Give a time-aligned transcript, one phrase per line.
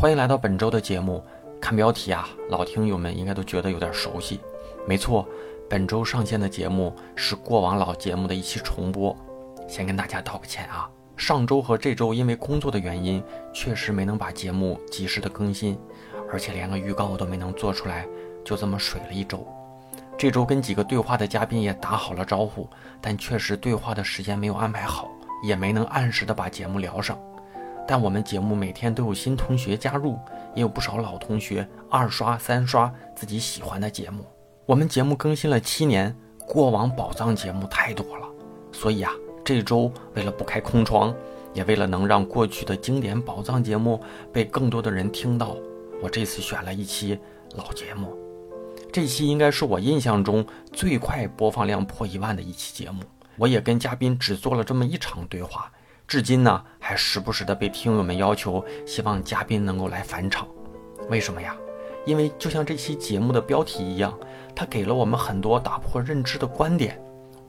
[0.00, 1.20] 欢迎来到本周的节目。
[1.60, 4.38] 看标题啊，老听友们应该都觉得有点熟悉。
[4.86, 5.26] 没错，
[5.68, 9.12] 本周上线的节目是过往老节目的一期重播。
[9.66, 13.20] 先跟大家道个歉啊，上周和这周因为工作的原因，
[13.52, 15.76] 确实没能把节目及时的更新，
[16.30, 18.06] 而且连个预告都没能做出来，
[18.44, 19.44] 就这么水了一周。
[20.16, 22.70] 这周跟几个对话的嘉宾也打好了招呼，
[23.00, 25.10] 但确实对话的时间没有安排好，
[25.42, 27.18] 也没能按时的把节目聊上。
[27.90, 30.18] 但我们节目每天都有新同学加入，
[30.54, 34.26] 也有不少老同学二刷三刷自己喜欢的节目。
[34.66, 36.14] 我们节目更新了七年，
[36.46, 38.28] 过往宝藏节目太多了，
[38.72, 39.10] 所以啊，
[39.42, 41.14] 这周为了不开空窗，
[41.54, 43.98] 也为了能让过去的经典宝藏节目
[44.30, 45.56] 被更多的人听到，
[46.02, 47.18] 我这次选了一期
[47.54, 48.14] 老节目。
[48.92, 50.44] 这期应该是我印象中
[50.74, 53.02] 最快播放量破一万的一期节目。
[53.38, 55.72] 我也跟嘉宾只做了这么一场对话。
[56.08, 60.48] 至今呢，还时不时的被听友们要求，希望嘉宾能够来返场。
[61.10, 61.54] 为什么呀？
[62.06, 64.18] 因为就像这期节目的标题一样，
[64.56, 66.98] 它给了我们很多打破认知的观点。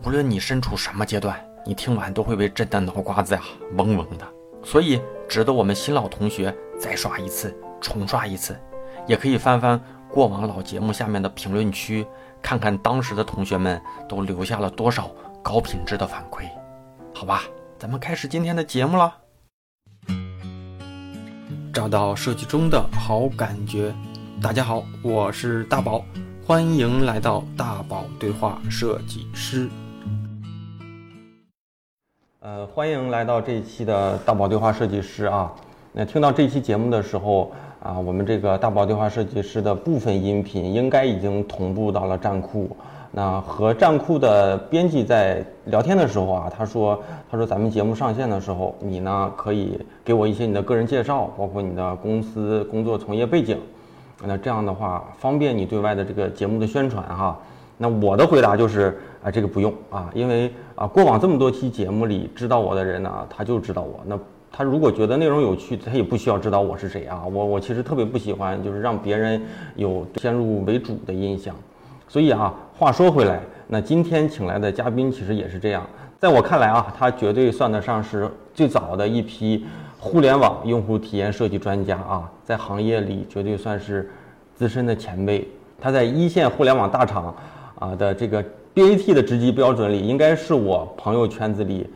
[0.04, 3.42] 无论你身处什么阶段，你听完都会被震得脑瓜子呀
[3.78, 4.28] 嗡嗡的。
[4.62, 8.60] 所以，值得我们新老同学再刷一次、重刷一次。
[9.08, 12.06] 也可以翻翻过往老节目下面的评论区，
[12.42, 15.10] 看看当时的同学们都留下了多少
[15.42, 16.44] 高品质的反馈。
[17.14, 17.44] 好吧。
[17.80, 19.16] 咱们开始今天的节目了。
[21.74, 23.96] 找到设计中的好感觉。
[24.42, 26.04] 大家好，我是大宝，
[26.46, 29.70] 欢迎来到大宝对话设计师。
[32.42, 35.50] 呃，欢迎来到这一期的大宝对话设计师啊。
[35.94, 42.76] 那听到这期节目的时候啊，我们这个大宝对话设计师的部分音频应该已经同步到了站库。
[43.12, 53.58] 那和站库的编辑在聊天的时候啊，他说：“他说咱们节目上线的时候，你呢可以给我一些你的个人介绍，包括你的公司工作从业背景。
[54.24, 57.36] 那这样的话，方便你对外的这个节目的宣传哈。
[57.78, 64.02] 那我的回答就是啊，这个不用啊，因为啊，过往这么多期节目里，知道我的人呢，他就知道我。
[64.06, 64.20] 那
[64.52, 67.24] 他如果觉得内容有趣，他也不需要知道我是谁啊。
[67.26, 69.42] 我我其实特别不喜欢，就是让别人
[69.78, 71.56] 有先入为主的印象。”
[72.10, 75.86] 所以啊，话说回来，那今天请来的嘉宾其实也是这样。
[76.18, 79.64] 在我看来啊，他绝对算得上是最早的一批
[80.00, 84.10] 互联网用户体验设计专家啊，在行业里绝对算是
[84.56, 85.48] 资深的前辈。
[85.80, 87.34] 他在一线互联网大厂
[87.78, 88.44] 啊的这个
[88.74, 91.88] BAT 的职级标准里，应该是我朋友圈子里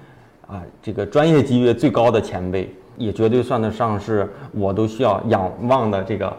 [0.45, 6.31] 啊这个专业级别最高的前辈，也绝对算得上是我都需要仰望的这个。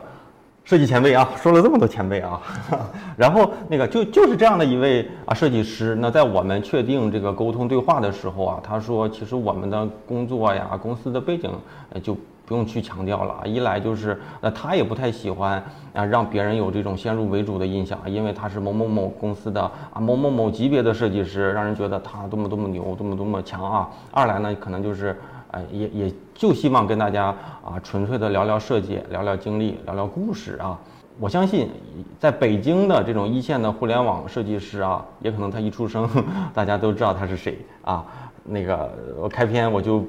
[0.65, 2.41] 设计前辈啊，说了这么多前辈啊，
[3.19, 5.95] 然后那个就就是这样的一位啊设计师。
[5.97, 11.51] 那在我们确定这个沟通对话的时候啊，他说其实我们的工作呀、公司的背景
[11.91, 12.17] 呃就
[12.47, 13.47] 不用去强调了。
[13.47, 19.61] 一来就是那他也不太喜欢啊让别人有这种先入为主的印象，因为他是某某某公司的
[19.93, 23.91] 啊某某某级别的设计师，让人觉得他多么多么牛，多么多么强啊。
[24.11, 25.15] 二来呢，可能就是。
[25.55, 27.27] 啊，也也就希望跟大家
[27.65, 30.77] 啊，纯粹的聊聊设计，聊聊经历，聊聊故事啊。
[31.21, 31.71] 我相信，
[32.19, 36.09] 在北京的这种一线的互联网设计师啊，也可能他一出生，
[36.53, 38.05] 大家都知道他是谁啊。
[38.43, 40.05] 那个，我开篇我就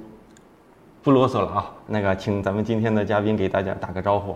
[1.03, 1.71] 不啰嗦了啊。
[1.85, 4.35] 那个，请咱们今天的嘉宾给大家打个招呼。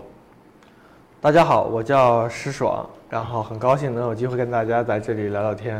[1.19, 5.75] 大家好，我叫石爽，然后很高兴能有机会跟大家在这里聊聊天。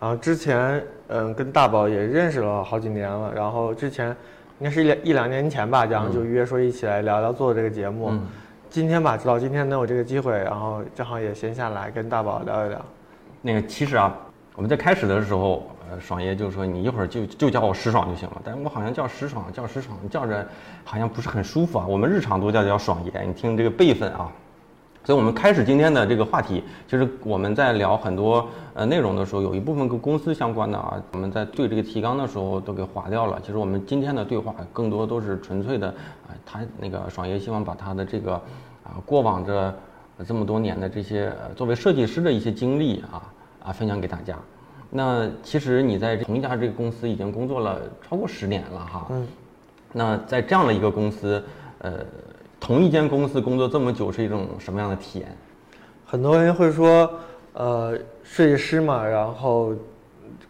[0.00, 4.16] 然后之前，嗯，跟大宝也认识了好几年了，然后之前。
[4.62, 8.12] 应该是一两一两年前吧，然后就约说一起来聊聊做这个节目。
[8.70, 12.80] 今天吧，知道今天能有这个机会，然后正好也闲下来跟大宝聊一聊。
[13.40, 14.16] 那个其实啊，
[14.54, 20.46] 我们在开始的时候，呃，爽爷就说你一会儿就就叫我石爽就行了，但是我好像叫石爽叫石爽叫着
[20.84, 21.84] 好像不是很舒服啊。
[21.88, 24.30] 我们日常都叫叫爽爷，你听这个辈分啊。
[25.04, 33.40] 所以，我们开始今天的这个话题，其实我们在聊很多呃内容的时候，有一部分跟公司相关的啊，我们在对这个提纲的时候都给划掉了。
[33.44, 38.34] 其实我们今天的对话更多都是纯粹的啊，他那个爽爷希望把他的这个
[38.84, 39.74] 啊过往这
[40.24, 43.22] 这么多年的这些作为设计师的一些经历啊
[43.64, 44.38] 啊分享给大家。
[44.88, 49.08] 那其实你在同一家这个公司已经工作了超过十年了哈。
[49.10, 49.26] 嗯。
[49.92, 51.44] 那在这样的一个公司，
[51.78, 52.06] 呃。
[52.62, 55.36] 同一间公司工作这么久是一种什么样的体验？
[56.06, 57.12] 很多人会说，
[57.54, 59.74] 呃，设计师嘛，然后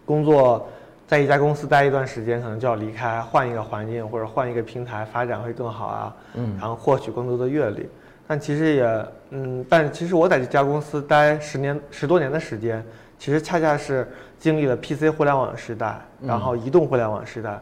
[0.05, 0.69] 工作
[1.07, 6.17] 在一家公司待一段时间，可能就要离开，换一个环境或者换一个平台发展会更好啊。
[6.35, 6.55] 嗯。
[6.61, 7.89] 然后获取更多的阅历，
[8.27, 12.85] 但其实也，嗯，但其实我在这家公司待十年十多年的时间，
[13.19, 14.07] 其实恰恰是
[14.39, 17.59] 经历了 PC 互联网时代，然后移动互联网时代，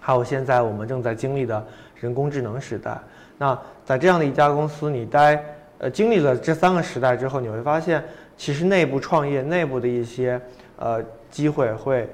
[0.00, 1.62] 还有现在我们正在经历的
[1.96, 2.96] 人工智能时代。
[3.38, 5.42] 那在这样的一家公司，你待
[5.78, 8.02] 呃经历了这三个时代之后，你会发现，
[8.36, 10.40] 其实内部创业、内部的一些
[10.76, 12.08] 呃机会，会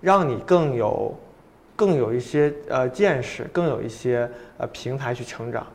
[0.00, 1.14] 让你更有
[1.76, 4.28] 更有一些呃见识，更有一些
[4.58, 5.66] 呃平台去成长。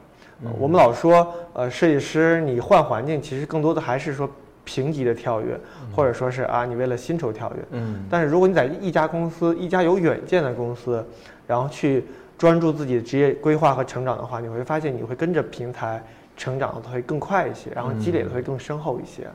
[0.59, 4.29] 我们老说，呃，设计师你换环境，其实更多的还是说
[4.65, 5.57] 平级的跳跃，
[5.95, 7.63] 或者说是啊，你为了薪酬跳跃。
[7.71, 8.03] 嗯。
[8.09, 11.03] 但是如果你在一家公司，一家有远见的公司，
[11.47, 12.03] 然后去
[12.37, 16.03] 专注自己的职业规划和成长的话，你会发现你会跟着平台
[16.35, 19.27] 成长的会更快一些，然后积累的会更深厚一些。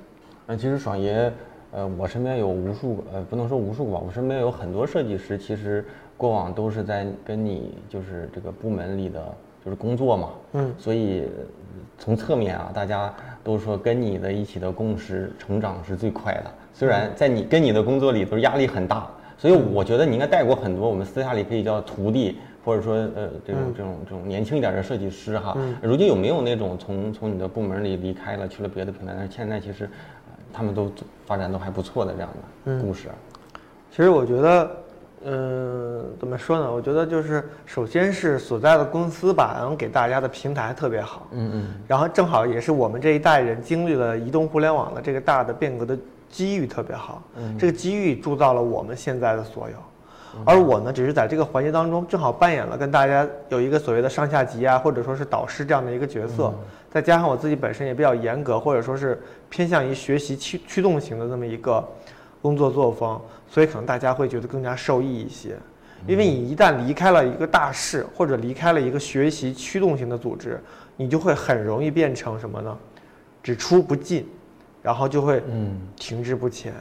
[0.46, 1.32] 那其实爽爷，
[1.72, 5.84] 呃，我身边有无数个，呃，不能说无数个吧，我身边有很多设计师，其实
[6.16, 9.34] 过往都是在跟你就是这个部门里的。
[9.62, 11.28] 就是工作嘛，嗯，所以
[11.98, 13.12] 从侧面啊，大家
[13.44, 16.50] 都说跟你的一起的共识成长是最快的。
[16.72, 19.06] 虽然在你跟你的工作里头压力很大，
[19.36, 25.56] 所以我觉得你应该带过很多我们私下里可以叫徒弟，或者说呃这种这种这种年轻一点的设计师哈。
[25.82, 29.88] 如今有没有那种从从你的部门里离开了去了别的平台，但是现在其实
[30.52, 30.90] 他们都
[31.26, 32.28] 发展都还不错的这样
[32.64, 33.08] 的故事？
[33.90, 34.70] 其实我觉得。
[35.22, 36.72] 嗯，怎么说呢？
[36.72, 41.28] 我觉得就是，首先是所在的公司吧，然后给大家的平台特别好。
[41.32, 41.66] 嗯嗯。
[41.86, 45.94] 然后正好也是我们这一代人经历了移动互联网的这个大的变革的
[46.30, 47.22] 机遇特别好。
[47.36, 47.54] 嗯。
[47.58, 49.76] 这个机遇铸造了我们现在的所有，
[50.44, 56.52] 而我呢，只是在这个环节当中正好扮演了跟大家有一个所谓的上下级啊，或者说是导师这样的一个角色。
[56.90, 61.86] 再加上我自己本身也比较严格，或者说是偏向于学习驱驱动型的这么一个。
[62.42, 65.54] 工作作风，所以可能大家会觉得更加受益一些，
[66.06, 70.58] 因为你一旦离开了一个大势，或者离开了一个学习驱动型的组织，
[70.96, 72.74] 你就会很容易变成什么呢？
[73.42, 74.26] 只出不进，
[74.82, 76.72] 然后就会嗯停滞不前。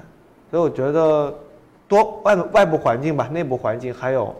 [0.49, 1.37] 所以我觉得，
[1.89, 4.33] 多外外部环境吧，内部环境还有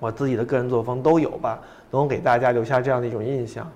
[0.00, 1.60] 我自己的个人作风都有吧，
[1.90, 3.70] 能够给大家留下这样的一种印象。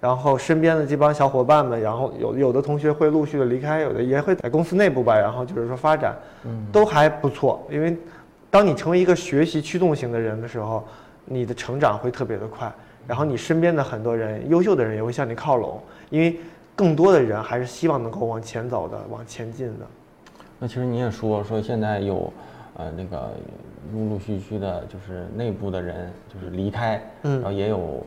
[0.00, 7.64] 然后身边的这帮小伙伴们，然后有有的同学会陆续的离开，有的也会在公司内部吧，然后就是说发展，嗯，都还不错。
[7.70, 7.96] 因为，
[8.50, 10.84] 当你成为一个学习驱动型的人的时候，
[11.24, 12.70] 你的成长会特别的快。
[13.06, 15.80] 然后你身边的很多人，优秀的人也会向你靠拢，
[16.10, 16.36] 因为
[16.74, 19.86] 更多的人还是希望能够往前走的，往前进的。
[20.62, 22.32] 那其实你也说说现在有，
[22.76, 23.32] 呃，那个
[23.92, 28.06] 陆陆续续的，就是内部的人就是离开，嗯，然后也有。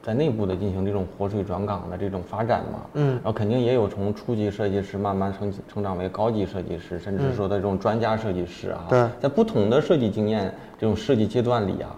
[0.00, 8.86] 在内部的进行这种活水转岗的这种发展嘛，嗯，然后肯定也有从初级设计师慢慢成成长为高级设计师，甚至说的这种专家设计师啊。
[8.88, 11.94] 对，在不同的设计经验这种设计阶段里啊，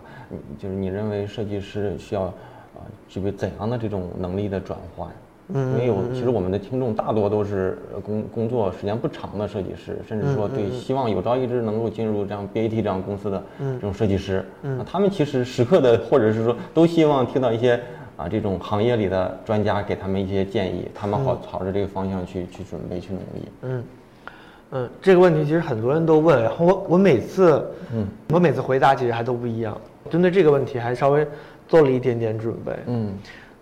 [0.59, 5.09] 就是你认为设计师需要啊具备怎样的这种能力的转换？
[5.53, 17.81] 嗯，因为有其实我们的听众大多都是工工作时间不长的设计师，甚至说对希望有朝一日能够进入这样 BAT 这样公司的这种设计师，嗯，他们其实时刻的或者是说都希望听到一些
[18.17, 23.49] 啊这种行业里的专家给他们一些建议，他们好朝着这个方向去去准备去努力。
[23.63, 23.85] 嗯。
[24.73, 28.07] 嗯，这个问题其实很多人都问，然后我我每次嗯。
[28.29, 29.77] 我每次回答其实还都不一样，
[30.09, 31.27] 针对这个问题还稍微
[31.67, 32.73] 做了一点点准备。
[32.87, 33.11] 嗯。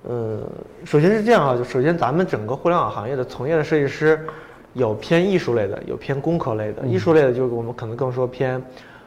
[0.06, 0.41] 呃，
[0.85, 4.25] 首先是这样啊，就首先咱们整个互联网行业的从业的设计师，
[4.73, 6.87] 有偏艺术类的，有偏工科类的。
[6.87, 8.62] 艺术类的就是我们可能更说偏，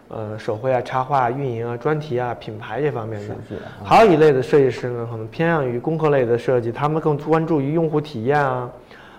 [0.10, 3.36] 呃，手绘啊、插画、运营啊、专题啊、品牌这方面的。
[3.84, 8.70] 还有一类的设计师呢，可能偏向于工科类的设计，他们更关注于用户体验啊，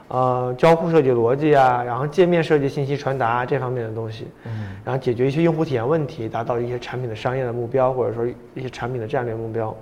[0.08, 4.28] 呃，交互设计逻辑啊，然后界面设计、信息传达这方面的东西。
[4.44, 4.76] 嗯。
[4.84, 9.74] 然后解决一些用户体验问题，达到一些产品的商业的目标，或者说一些产品的战略目标。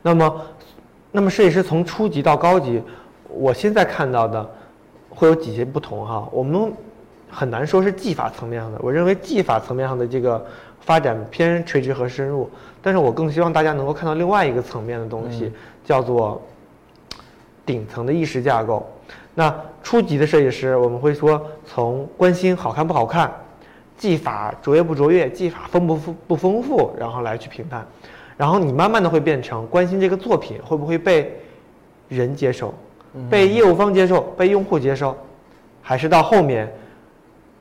[0.00, 0.40] 那么，
[1.10, 2.82] 那么设计师从初级到高级，
[3.28, 4.48] 我现在看到的
[5.08, 6.28] 会有几些不同哈。
[6.30, 6.72] 我们
[7.30, 10.44] 很难说是技法层面上的，我认为技法层面上的这个
[10.80, 12.48] 发展偏垂直和深入，
[12.82, 15.52] 但是我更希望大家能够看到另外一个层面的东西，
[15.84, 16.40] 叫做
[17.64, 18.86] 顶层的意识架构。
[19.34, 23.32] 那初级的设计师，我们会说从关心好看不好看，
[23.96, 27.86] 技法卓越不卓越，技法丰不丰不丰富，然后来去评判。
[28.38, 31.38] 然后你慢慢的会变成关心这个作品会不会被
[32.08, 32.72] 人接受，
[33.28, 35.14] 被业务方接受，被用户接受，
[35.82, 36.72] 还是到后面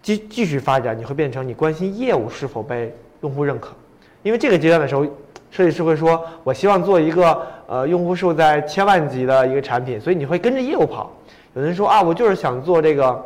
[0.03, 3.73] 继继续发展，你会变成你关心业务是否被用户认可。
[4.21, 5.03] 因为这个阶段的时候，
[5.49, 11.11] 设计师会说，我希望做一个呃用户数在千万级的一个产品，所以你会跟着业务跑。
[11.55, 13.25] 有人说啊，我就是想做这个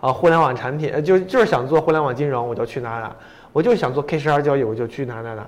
[0.00, 3.10] 啊互联网产品，呃就就是想做互联网金融，我就去哪哪；
[3.52, 5.46] 我就是想做 K 十二交易，我就去哪哪哪。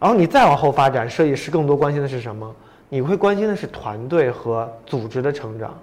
[0.00, 2.52] 然后你再往后发展，设计师更多关心的是什么？
[2.88, 5.78] 你会关心的是团队和组织的成长。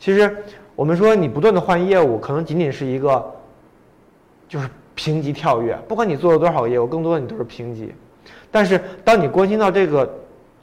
[0.00, 0.34] 其实
[0.74, 3.24] 我们说你不断的换业务，可能仅仅是一个
[4.48, 5.78] 就是评级跳跃。
[5.86, 7.92] 不管你做了多少个业务，更多的你都是评级。
[8.50, 10.10] 但是当你关心到这个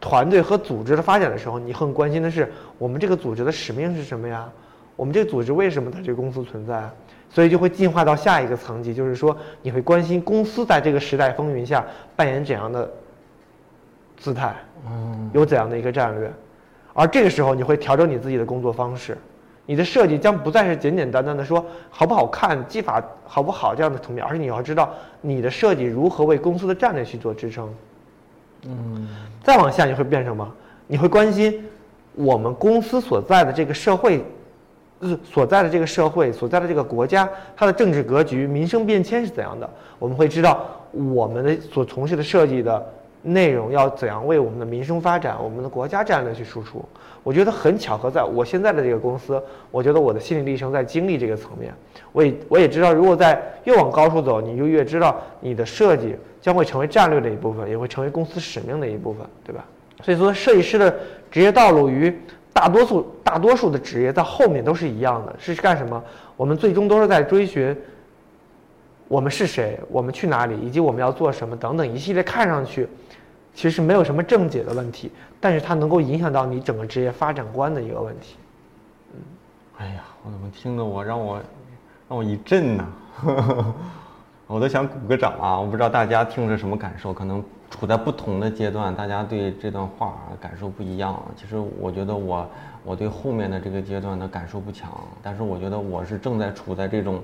[0.02, 4.50] 团队和组织的发展的时候，你很关心的是我们这个组织的使命是什么呀？
[4.96, 6.90] 我们这个组织为什么在这个公司存在？
[7.29, 12.89] 所以就会进化到下一个层级，就是说你会关心公司在这个时代风云下扮演怎样的
[14.15, 14.55] 姿态，
[15.34, 16.32] 有怎样的一个战略，
[16.94, 19.17] 而这个时候你会调整你自己的工作方式，
[19.65, 27.70] 你的设计将不再是简简单单的说好不好看、技法好不好这样的层面，而是你要知道你的设计如何为公司的战略去做支撑。
[28.63, 29.10] 嗯，
[29.44, 30.50] 再往下你会变什么？
[30.88, 31.67] 你会关心
[32.13, 34.24] 我们公司所在的这个社会。
[35.00, 39.70] 呃所在的这个社会，所在的这个国家，它的政治格局、民生变迁是怎样的？
[40.00, 42.86] 我们会知道我们的所从事的设计的
[43.22, 46.84] 内容要怎样为我们的民生发展、我们的国家战略去输出。
[47.24, 51.74] 我觉得很巧合，在我现在的这个公司，我觉得我的心理历程在经历这个层面。
[52.12, 59.66] 我也我也知道，如果在越往高处走，你就越知道你的设计将会成为战略的一部分，也会成为公司使命的一部分，对吧？
[60.04, 60.96] 所以说，设计师的
[61.32, 62.16] 职业道路与。
[62.56, 66.02] 大多数大多数的职业在后面都是一样的，是干什么？
[66.38, 67.78] 我们最终都是在追寻
[69.10, 72.88] 我们是谁，我们去哪里，以及我们要做什么等等一系列看上去
[73.54, 78.38] 其实没有什么正解的问题，但是它能够影响到你整个职业发展观的一个问题。
[79.14, 79.20] 嗯，
[79.80, 81.38] 哎呀，我怎么听得我让我
[82.08, 82.88] 让我一震呢？
[84.48, 85.60] 我都想鼓个掌啊！
[85.60, 87.44] 我不知道大家听着什么感受，可能。
[87.77, 91.22] 处在不同的阶段，大家对这段话感受不一样。
[91.36, 92.48] 其实我觉得我
[92.86, 94.89] 我对后面的这个阶段的感受不强，
[95.22, 97.22] 但是我觉得我是正在处在这种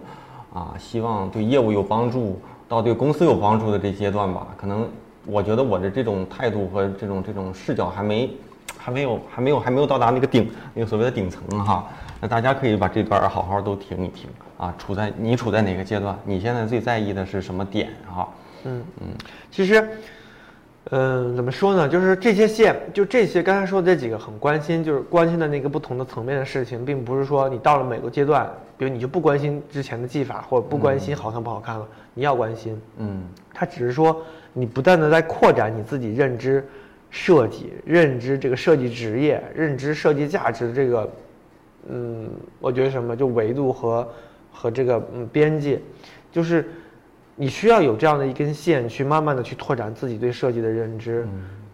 [0.53, 4.45] 啊，希望对业务有帮助到对公司有帮助的这阶段吧。
[4.57, 4.85] 可能
[5.25, 8.29] 我觉得我的这种态度和这种这种视角还没
[8.77, 11.87] 还没有还没有还没有到达那个顶那个所谓的顶层哈。
[12.19, 14.73] 那大家可以把这段好好都听一听啊。
[14.77, 16.13] 处在你处在哪个阶段？
[16.25, 18.27] 你现在最在意的是什么点哈？
[18.65, 19.07] 嗯嗯，
[19.49, 19.87] 其实。
[20.89, 21.87] 嗯，怎么说呢？
[21.87, 32.81] 就是这些线，就这些刚才说的这几个很关心，就是关心的那个不同的层面的事情，并不是说你到了每个阶段，比如你就不关心之前的技法，或者不关心好看不好看了，你要关心。
[32.97, 33.23] 嗯，
[33.53, 34.23] 它只是说
[34.53, 36.67] 你不断的在扩展你自己认知
[37.11, 41.09] 设计、认知这个设计职业、认知设计价值这个，
[41.89, 42.27] 嗯，
[42.59, 44.09] 我觉得什么就维度和
[44.51, 45.79] 和这个嗯边界，
[46.31, 46.67] 就是。
[47.35, 51.27] 你需要有这样的一根线，去慢慢的去拓展自己对设计的认知，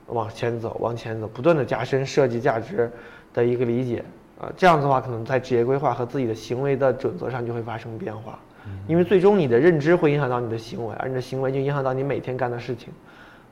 [0.07, 2.89] 往前走，往前走，不断的加深设计价值
[3.33, 4.03] 的一个理解
[4.39, 8.39] 啊，这样子的话，可能在职业规划和自己的行为的准则上就会发生变化，
[8.87, 12.93] 因为最终你的认知会影响到你的行为，而你的行为就影响到你每天干的事情，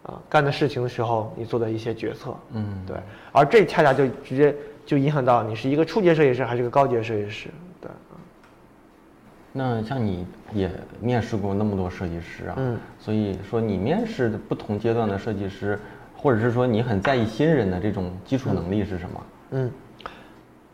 [0.03, 2.95] 啊，干的事情的时候你做的一些决策，嗯，对，
[3.31, 7.49] 而这恰恰就直接就影响到你是一个初级设计师还是个高级设计师。
[9.57, 10.69] 那像你也
[10.99, 15.79] 面试过那么多设计师啊，嗯，所以说你面试的不同阶段的设计师，
[16.13, 19.23] 或者是说你很在意新人的这种基础能力是什么？
[19.51, 19.71] 嗯，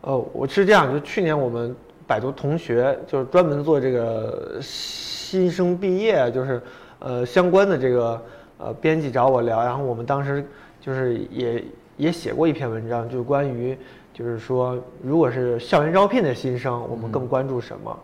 [0.01, 1.75] 哦，我是这样，就去年我们
[2.07, 6.59] 百度同学就是专门做这个新生毕业，就是
[6.97, 8.25] 呃相关的这个
[8.57, 10.43] 呃编辑找我聊，然后我们当时
[10.79, 11.63] 就是也
[11.97, 13.77] 也写过一篇文章，就关于
[14.11, 17.95] 就是说如果是校园招聘的新生，我们更关注什么？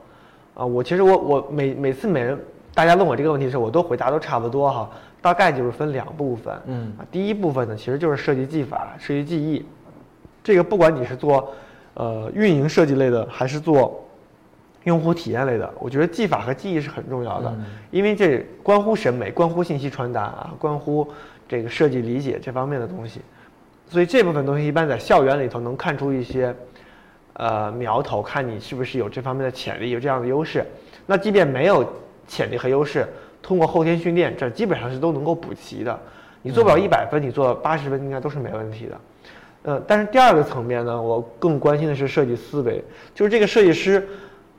[0.58, 2.38] 啊，我其实我我每每次每人
[2.74, 4.90] 大家问我这个问题的时候，我都回答都差不多哈，
[5.22, 9.64] 大概就是分两部分，嗯，啊，第一部分呢其实就是设计技法、设计技艺，
[10.44, 11.54] 这个不管你是做
[11.94, 14.04] 呃运营设计类的，还是做
[14.86, 17.56] 用户体验类的，我觉得技法和技艺是很重要的，
[17.92, 21.08] 因为这关乎审美、关乎信息传达啊，关乎
[21.48, 23.22] 这个设计理解这方面的东西，
[23.88, 26.52] 所以这部分东西一般在校园里头能看出一些。
[27.38, 30.66] 呃，苗头看你是不是有这方面的潜力，有这样的优势。
[31.06, 31.88] 那即便没有
[32.28, 33.08] 潜力和优势，
[33.44, 36.00] 通过后天训练，这基本上是都能够补齐的。
[36.42, 39.00] 你做不了一百分，你做八十分应该都是没问题的。
[39.64, 44.08] 呃，但是第二个层面呢，我更关心的是设计思维，就是这个设计师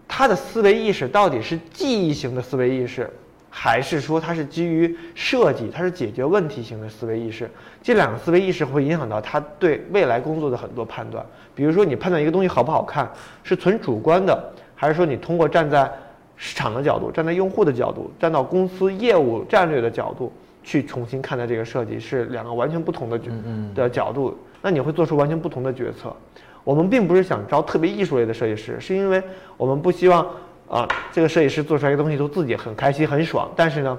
[0.07, 3.11] 他的思维意识到底是记忆型的思维意识。
[3.61, 7.50] 还是说它是基于设计，它是解决问题型的思维意识，
[7.83, 11.27] 这两个思维意识会影响到他对未来工作的很多判断。
[11.57, 13.11] 比如说，你判断一个东西好不好看，
[13.43, 15.91] 是纯主观的，还是说你通过站在
[16.37, 23.33] 市场的角度、站在用户的角度、站到公司业务战略的角度去重新看待这个设计，是两个完全不同的角
[23.75, 24.38] 的角度。
[24.62, 26.15] 那你会做出完全不同的决策。
[26.62, 29.21] 我们并不是想招特别艺术类的设计师，是因为
[29.57, 30.25] 我们不希望。
[30.69, 33.99] 啊，这个设计师做出来的东西都自己很开心很爽，但是呢，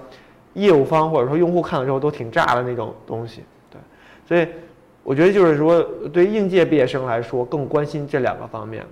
[0.54, 3.80] 业务方或者说用户看了之后都挺炸的那种东西，对，
[4.28, 4.48] 所以
[5.04, 5.82] 我觉得就是说，
[6.14, 8.86] 对于应届毕业生来说更关心这两个方面，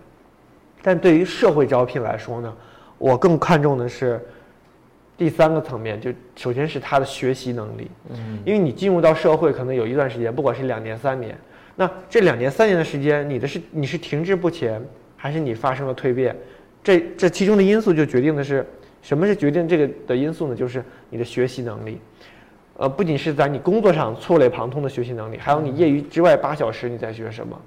[0.82, 2.52] 但对于社会招聘来说呢，
[2.98, 4.20] 我更看重的是
[5.16, 11.38] 第三个层面就首先是他的学习能力，嗯，因为你进入到社会可能有一段时间，不管是两年三年，
[11.76, 14.84] 那这两年三年的时间，你的是你是停滞不前，
[15.16, 16.36] 还是你发生了蜕变？
[16.88, 18.66] 这这其中的因素就决定的是
[19.02, 20.56] 什么是决定这个的因素呢？
[20.56, 22.00] 就是你的学习能力，
[22.78, 27.60] 呃，不仅是在你工作上触类旁通的学习能力，还有你业余之外八小时你在学什么，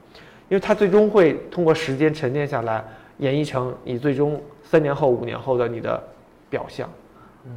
[0.48, 2.82] 因为它最终会通过时间沉淀下来，
[3.18, 6.02] 演绎成你最终三年后、五年后的你的
[6.48, 6.88] 表象。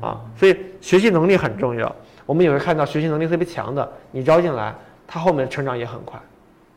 [0.02, 1.96] 啊，所以学习能力很重要。
[2.26, 4.76] 我们也会看到学习能力特别强的，你招进来，
[5.08, 6.20] 他后面成长也很快，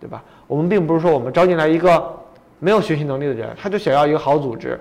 [0.01, 0.23] 对吧？
[0.47, 2.17] 我们并不是说我们招进来一个
[2.59, 4.81] 没有学习能力的人，他就想要一个好组织，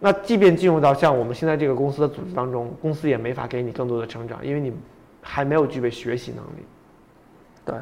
[0.00, 4.72] 那即便进入到像我们现在这个公司的组织当中，公司也没法给你更多的成长，因为你
[5.20, 6.64] 还没有具备学习能力。
[7.64, 7.74] 对，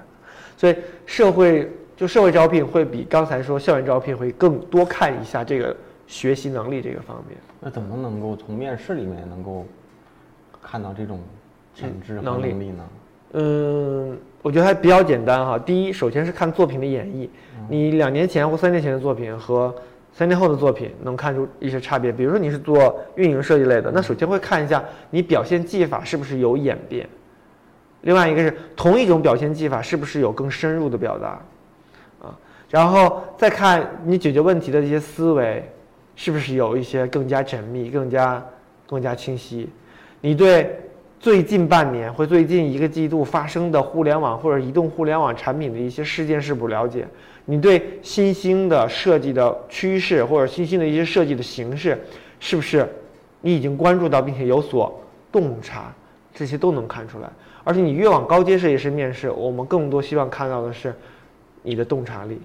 [0.56, 0.76] 所以
[1.06, 5.76] 社会就社会招聘会比刚才说校园招聘会更多看一下这个。
[6.04, 9.64] 学习能力这个方面，那怎么能够从面试里面能够
[10.60, 11.20] 看到这种
[11.74, 12.88] 潜质和能力呢？
[13.34, 15.58] 嗯，我觉得还比较简单哈。
[15.58, 17.30] 第一，首先是看作品的演绎，
[17.68, 19.74] 你两年前或三年前的作品和
[20.12, 22.12] 三年后的作品能看出一些差别。
[22.12, 27.08] 比如说你是做运营设计类的，那首先会看一下你表现技法是不是有演变。
[28.02, 31.40] 另外一个是同一种表现技法是不是有更深入的表达
[32.20, 32.36] 啊？
[32.68, 35.62] 然后再看你解决问题的一些思维。
[36.14, 38.44] 是不是有一些更加缜密、更加
[38.86, 39.66] 更加清晰？
[40.20, 40.78] 你对
[41.18, 47.08] 最近半年或最近一个季度发生的互联网或者移动互联网产品的一些事件是不了解？
[47.44, 51.98] 你对新兴的设计的趋势或者新兴的一些设计的形式，
[52.38, 52.88] 是不是
[53.40, 55.92] 你已经关注到并且有所洞察？
[56.34, 57.28] 这些都能看出来。
[57.64, 60.94] 而且你越往高阶设计师面试，我们更多希望看到的是
[61.62, 62.40] 你的洞察力。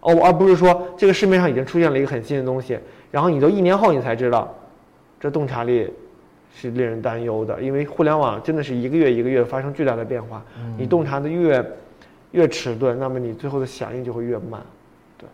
[0.00, 2.78] 哦，而不是说这个市面上已经出现了一个很新的东西，
[3.10, 4.52] 然后你都一年后你才知道，
[5.20, 5.88] 这洞察力
[6.52, 10.42] 是令人担忧的，因为互联网真的是一个月一个月发生巨大的变化，
[10.76, 11.64] 你洞察的越
[12.32, 14.60] 越迟钝，那么你最后的响应就会越慢，
[15.16, 15.28] 对，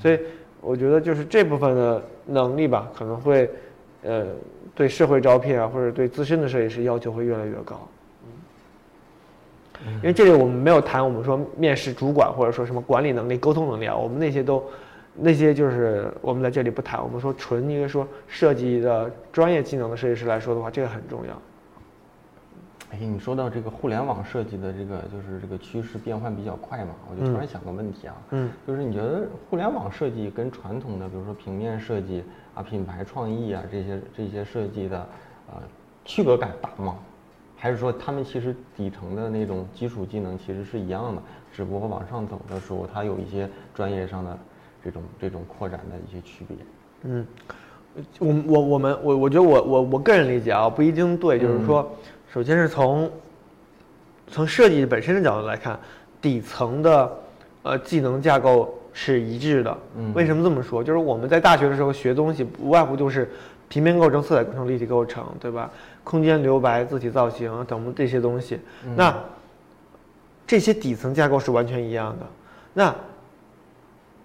[0.00, 0.18] 所以
[0.60, 3.48] 我觉得就是这部分的能力吧，可能会
[4.02, 4.26] 呃
[4.74, 7.86] 对社会招聘啊，或者对资深的设计师要求会越来越高。
[10.02, 14.60] 因为这里我们没有谈我们说面试主管或者说什么管理能力、沟通能力啊，我们那些都，
[15.14, 17.00] 那些就是我们在这里不谈。
[17.00, 21.42] 我们说纯一个说设计的专业技能的设计师来说的话，这个很重要。
[22.90, 32.24] 哎，你说到这个互联网设计的这个就是这个趋势变换比较快嘛，我就突然想个问题啊，嗯，就是你觉得互联网设计跟传统的比如说平面设计
[32.54, 34.98] 啊、品牌创意啊这些这些设计的
[35.48, 35.62] 呃
[36.04, 36.96] 区隔感大吗？
[37.60, 41.22] 还是说他们其实底层的那种基础技能其实是一样的，
[41.52, 44.38] 只不过往上走的时候，它有一些专业上的
[44.82, 46.56] 这种这种扩展的一些区别。
[47.02, 47.26] 嗯，
[48.20, 51.90] 我我我们我我觉得我我我个人理解啊，不一定对，就是说，
[52.32, 53.10] 首先是从
[54.30, 55.78] 从设计本身的角度来看，
[56.20, 57.10] 底层的
[57.62, 59.78] 呃技能架构是一致的。
[59.96, 60.84] 嗯，为什么这么说？
[60.84, 63.30] 就是我们在大学的时候学东西，无外乎就是
[63.68, 65.70] 平面构成、色彩构成、立体构成，对吧？
[66.04, 68.58] 空间留白、字体造型等这些东西，
[68.94, 69.14] 那
[70.46, 72.26] 这些底层架构是完全一样的。
[72.74, 72.94] 那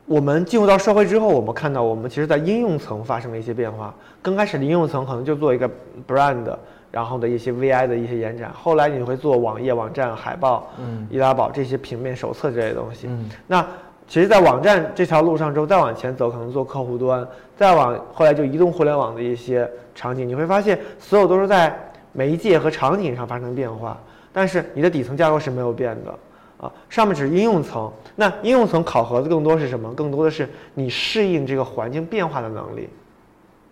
[0.05, 3.93] 我们进入到社会之后，我们看到我们其实在应用层发生了一些变化。
[4.21, 5.69] 刚开始的应用层可能就做一个
[6.07, 6.55] brand，
[6.93, 8.51] 然后的一些 VI 的一些延展。
[8.53, 10.69] 后来你会做网页、网站、海报、
[11.09, 13.09] 易拉宝这些平面手册之类的东西。
[13.47, 13.65] 那
[14.05, 17.27] 其实，在网站这条路上之后，再往前走，可能做客户端，
[17.57, 21.75] 再往后来就移动互联网的一些场景，你会发现，所有都是在
[22.11, 23.97] 媒介和场景上发生变化，
[24.31, 26.13] 但是你的底层架构是没有变的，
[26.57, 27.91] 啊，上面只是应用层。
[28.15, 29.91] 那应用层考核的更多是什么？
[29.93, 32.89] 更多的是你适应这个环境变化的能力，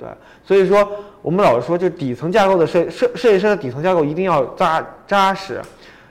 [0.01, 0.09] 对。
[0.43, 5.61] 所以说，我们老是说，就底层架构的设设设计师的底层架构一定要扎扎实，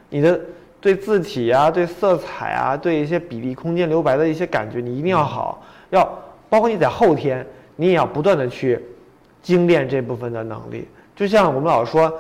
[0.09, 0.41] 你的。
[0.83, 5.63] 对字体啊，对色彩啊，对一些比例、空间留白的一些感觉，你一定要好。
[5.91, 6.11] 要
[6.49, 8.83] 包括你在后天，你也要不断的去
[9.43, 10.89] 精炼这部分的能力。
[11.15, 12.11] 就像我们老说，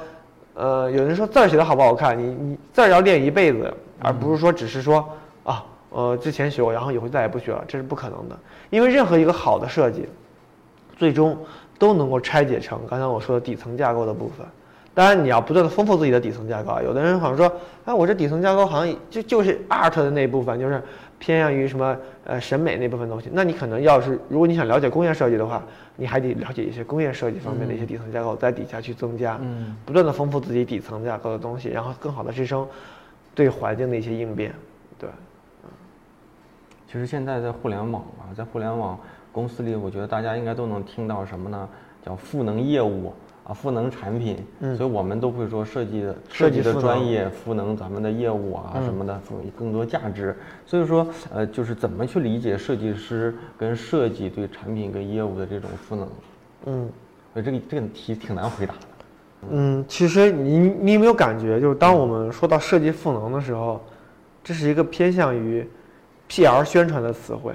[0.52, 5.08] 呃，有人说字儿写的好不好看，你你字儿要练一辈子，而不是说只是说
[5.42, 8.38] 啊，呃，之前学过，然后以后再也不学了，这是不可能的。
[8.68, 10.06] 因为任何一个好的设计，
[11.00, 11.34] 最终
[11.78, 14.46] 都能够拆解成刚才我说的底层架构的部分。
[14.92, 16.78] 当然，你要不断的丰富自己的底层架构。
[16.82, 17.50] 有的人好像说，
[17.86, 20.82] 哎，我这底层架构好像就就是 art 的那部分，就是
[21.18, 23.30] 偏向于什么呃审美那部分东西。
[23.32, 25.62] 那你可能要是如果你想了解工业设计的话，
[25.96, 29.40] 你还得了解一些工业设计方面的一些底层架构，在底下去增加，
[29.86, 32.68] 不断的丰富自己底层架构的东西，然后更好的支撑
[33.34, 34.52] 对环境的一些应变。
[34.98, 35.08] 对，
[36.88, 38.98] 其实现在在互联网啊，在互联网
[39.32, 41.68] 公司里，我觉得大家应该都能听到什么呢？
[42.04, 43.12] 叫赋能业务。
[43.42, 50.36] 啊赋能产品，嗯所以我们都会说设计的设计的专业赋能咱们的业务啊嗯什么的，赋更多价值。
[50.66, 56.08] 所以说，呃，就是怎么去理解设计师跟设计对产品跟业务的这种赋能？
[56.66, 56.90] 嗯
[57.32, 58.80] 所以这个这个题挺难回答的。
[59.50, 63.82] 嗯，其实你你有没有感觉，就是当我们说到设计赋能的时候，
[64.44, 65.68] 这是一个偏向于
[66.28, 67.52] PR 宣传的词汇，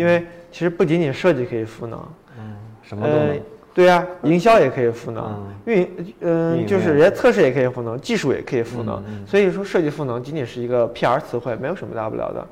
[0.00, 1.98] 因为其实不仅仅设计可以赋能，
[2.38, 3.40] 嗯，什么都呃能。，
[3.72, 5.88] 对呀、营销也可以赋能嗯，运
[6.20, 12.44] 嗯、就是人家测试也可以赋能，技术也可以赋能所以说设计赋能仅仅是一个 PR 词汇，没有什么大不了的。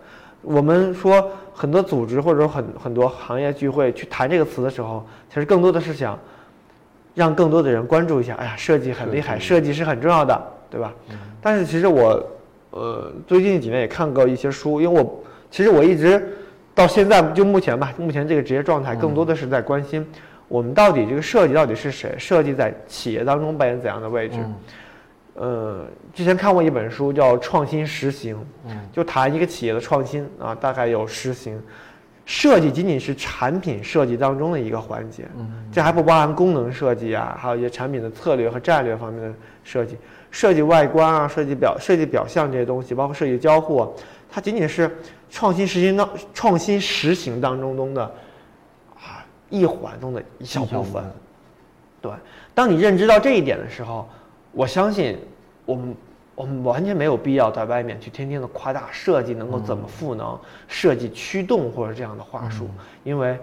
[0.43, 6.17] 我们说很多组织或者说很很多行业聚会去谈这个词的时候，其实更多的是想
[7.17, 10.95] 让更多的人关注一下，哎呀，设计很厉害，设设计是很重要的，对吧？
[11.43, 12.25] 但是其实我
[12.71, 16.39] 呃最近几年也看过一些书，因为我其实我一直
[16.79, 20.07] 到现在就目前吧，目前这个职业状态，更多的是在关心
[20.47, 24.37] 我们到底这个设计到底是谁，设计在企业当中扮演怎样的位置。
[24.39, 24.55] 嗯
[25.41, 28.37] 呃，之前看过一本书叫《创新实行》，
[28.69, 31.61] 嗯就谈一个企业的创新啊，大概有实行。
[32.25, 39.97] 设计仅仅是产品设计当中的一个环节，嗯这还不包含功能设计啊，还有一些产品的策略和战略方面的设计，
[40.31, 43.89] 设计外观啊，设计表设计表象这些东西，包括设计交互啊，
[44.31, 44.91] 它仅仅是
[45.31, 48.03] 创新实行当创新实行当中中的
[48.95, 51.05] 啊一环中的一小部分。
[52.01, 52.13] 对，
[52.55, 54.09] 当你认知到这一点的时候，
[54.53, 55.19] 我相信
[55.67, 55.97] 我们
[56.35, 60.39] 我们完全没有必要在外面去天天的夸大设计能够怎么赋能、
[60.69, 62.69] 设计驱动或者这样的话术，
[63.03, 63.37] 因为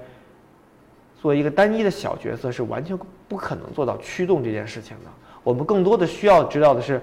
[1.21, 5.11] 作为一个单一的小角色是完全不可能做到驱动这件事情的。
[5.43, 7.01] 我们更多的需要知道的是，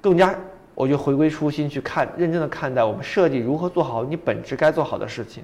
[0.00, 0.34] 更加
[0.74, 5.42] 我就回归初心去看，认真的看待我们设计如何做好你本质该做好的事情。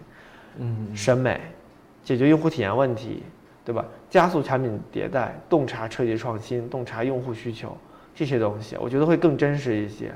[0.59, 1.41] 嗯审美，
[2.03, 3.23] 解决用户体验问题，
[3.65, 3.85] 对吧？
[4.09, 7.77] 加速产品迭代，洞察设计创新，洞察用户需求，
[8.15, 10.11] 这些东西，我觉得会更真实一些。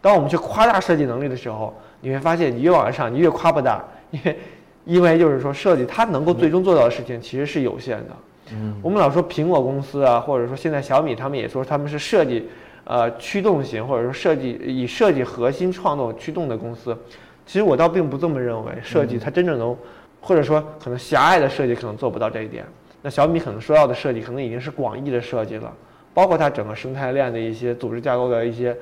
[0.00, 4.38] 当我们去夸大设计能力的时候，你会发现你越往上，你越夸不大，因为
[4.84, 8.16] 因为就是说设计它能够最终做到的事情其实是有限的。
[8.52, 12.48] 嗯我们老说苹果公司啊，或者说现在小米他们也说他们是设计，
[12.86, 16.96] 呃驱动型或者说设计以设计核心创造驱动的公司。
[17.44, 19.76] 其实我倒并不这么认为，设计它真正能，
[20.20, 22.64] 或者说可能狭隘的设计可能做不到这一点。
[23.02, 25.72] 那小米可能说到的设计可能已经是广义的设计了，
[26.12, 28.76] 包括它整个生态链的一些组织架构的一些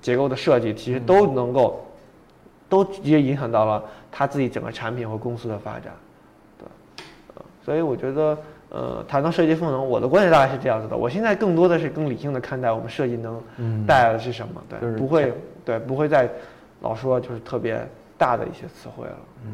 [0.00, 1.86] 结构的设计，其实都能够，
[2.68, 5.92] 都直接影响到了它自己整个产品和公司的发展。
[6.58, 6.66] 对，
[7.36, 8.36] 呃所以我觉得，
[8.70, 10.96] 呃，谈到设计赋能，我的观点大概是这样子的。
[10.96, 13.84] 我现在更多的是更理性的看待我们设计能嗯。
[13.84, 16.30] 带来的是什么，对，就是不会，对，不会再
[16.80, 17.84] 老说就是特别
[18.16, 19.18] 大的一些词汇了。
[19.44, 19.52] 嗯。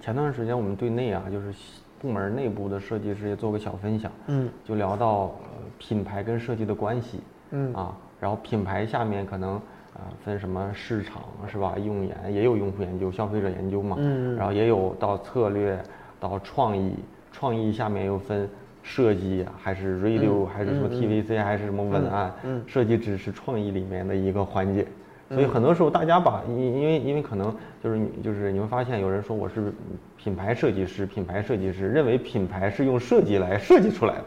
[0.00, 1.52] 前段时间我们对内啊，就是
[2.00, 4.48] 部门内部的设计师也做个小分享，嗯。
[4.64, 7.20] 就聊到呃品牌跟设计的关系
[7.50, 7.74] 嗯。
[7.74, 9.60] 啊，然后品牌下面可能
[9.94, 14.36] 啊、分什么市场是吧，用研也有用户研究、消费者研究嘛，嗯。
[14.36, 15.76] 然后也有到策略
[16.20, 16.94] 到创意，
[17.32, 18.48] 创意下面又分
[18.82, 24.86] 设计还是 radio、还是什么 TVC 还是什么文案，嗯设计只是创意里面的一个环节。
[25.30, 29.70] 所以很多时候大家把因因为因为可能就是你就是你会发现有人说我是
[30.16, 34.24] 品牌设计师，品牌设计师认为品牌是用设计来设计出来的，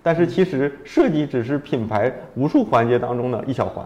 [0.00, 3.84] 但是其实设计只是品牌无数环节当中的一小环，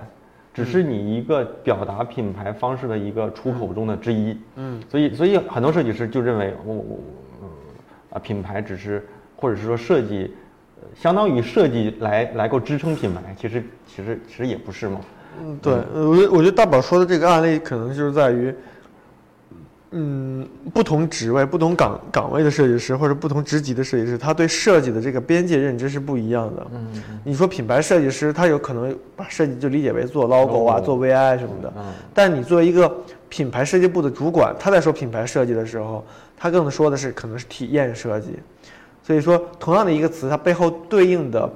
[0.52, 4.36] 只是你一个表达品牌方式的一个出口中的之一。
[4.56, 7.27] 嗯，所以所以很多设计师就认为我我嗯
[8.18, 10.34] 啊品牌只是或者是说设计，
[10.82, 15.00] 呃相当于设计来来够支撑品牌，其实其实其实也不是嘛。
[15.40, 18.52] 嗯，对，呃我觉得我觉得大宝说的这个案例可能就是在于，
[19.92, 26.66] 嗯，不同职位、不同岗岗位的设计师或者不同职级的设计师，他对设计的这个边界认知是不一样的。
[26.72, 32.92] 嗯你说品牌设计师，他有可能把设计就理解为做 logo 啊、做 VI 什么的，嗯但你作为一个
[33.28, 36.04] 品牌设计部的主管，他在说品牌设计的时候，
[36.38, 38.38] 他更说的是可能是体验设计。
[39.02, 41.50] 所以说，同样的一个词，它背后对应的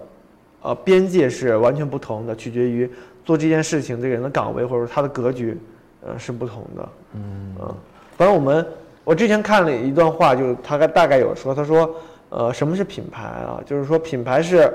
[0.62, 2.90] 呃边界是完全不同的，取决于
[3.24, 5.58] 做这件事情这个人的岗位或者说他的格局，
[6.04, 6.88] 呃是不同的。
[7.14, 7.74] 嗯嗯，
[8.16, 8.66] 反正我们
[9.04, 11.94] 我之前看了一段话，就是他大大概有说，他说，
[12.30, 13.60] 呃，什么是品牌啊？
[13.66, 14.72] 就是说品牌是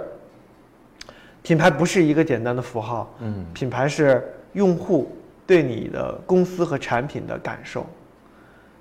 [1.41, 5.11] 品牌不是一个简单的符号，嗯品牌是用户
[5.47, 7.83] 对你的公司和产品的感受。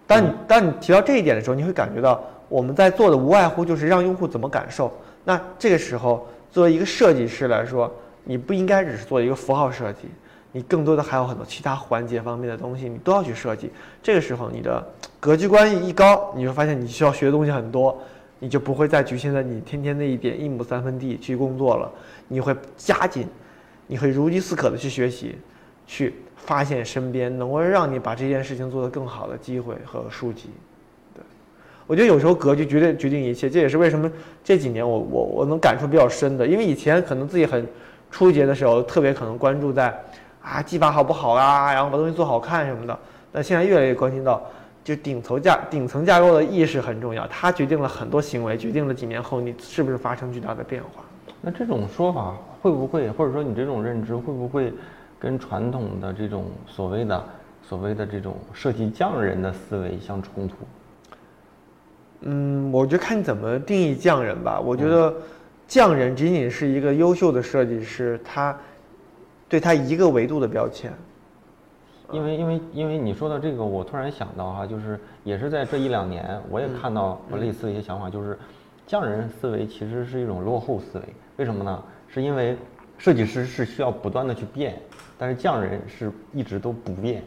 [0.07, 4.93] 当你当你提到这一点的时候，你会感觉到我们在做的无外乎就是让用户怎么感受。
[5.25, 7.93] 那这个时候，作为一个设计师来说，
[8.25, 10.03] 你不应该只是做一个符号设计，
[10.53, 13.71] 你更多的还有很多其他环节方面的东西，你都要去设计。
[14.03, 14.85] 这个时候，你的
[15.19, 17.99] 格局观一高，你会发现你需要学的东西很多，
[18.39, 21.91] 你就不会再局限在你天天那一点一亩三分地去工作了，
[22.29, 23.27] 你会加紧，
[23.89, 25.37] 你会如饥似渴的去学习，
[25.85, 30.51] 去发现身边能够让你把这件事情做得更好的机会和书籍。
[31.15, 31.23] 对，
[31.87, 34.11] 我觉得有时候格局绝对决定一切，这也是为什么
[34.45, 37.67] 这几年我我我能感触比较深的，因为以前可能自己很
[38.11, 39.93] 初级的时候，特别可能关注在
[40.43, 42.99] 啊技法好不好啊，然后把东西做好看什么的，
[43.33, 44.41] 但现在越来越关心到。
[44.87, 51.03] 就顶层架顶层架构的意识很重要，它决定了很多行为，决定了几年后你是不是发生巨大的变化。
[51.41, 54.73] 那这种说法会不会，或者说你这种认知会不会
[55.19, 57.25] 跟传统的这种所谓的
[57.63, 60.55] 所谓的这种设计匠人的思维相冲突？
[62.21, 64.61] 嗯，我觉得看你怎么定义匠人吧。
[64.61, 65.15] 我觉得
[65.67, 68.57] 匠人仅仅是一个优秀的设计师，他
[69.49, 70.93] 对他一个维度的标签。
[72.13, 78.39] 因为因为因为你说的这个，我突然想到哈，就是也是在这一两年，我也看到我类似的一些想法，就是
[78.87, 81.05] 匠人思维其实是一种落后思维。
[81.37, 81.83] 为什么呢？
[82.09, 82.57] 是因为
[82.97, 84.81] 设计师是需要不断的去变，
[85.19, 87.23] 但是匠人是一直都不变。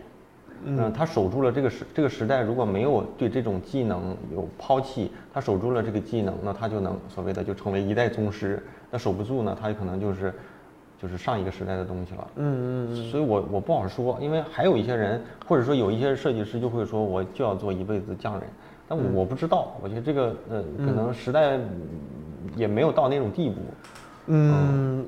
[0.65, 8.61] 嗯，他守住了这个时这个时代，如果没有对这种技能有抛弃，他守住了这个技能，那他就能所谓的就成为一代宗师。
[8.91, 10.33] 那守不住呢，他可能就是。
[11.01, 18.43] 就是上一个时代的东西了，嗯嗯，所以我我不好说，因为还有一些人，或者说有一些设计师就会说，我就要做一辈子匠人，
[18.85, 21.57] 但我不知道，我觉得这个呃，可能时代
[22.57, 23.61] 也没有到那种地步，
[24.27, 25.05] 嗯，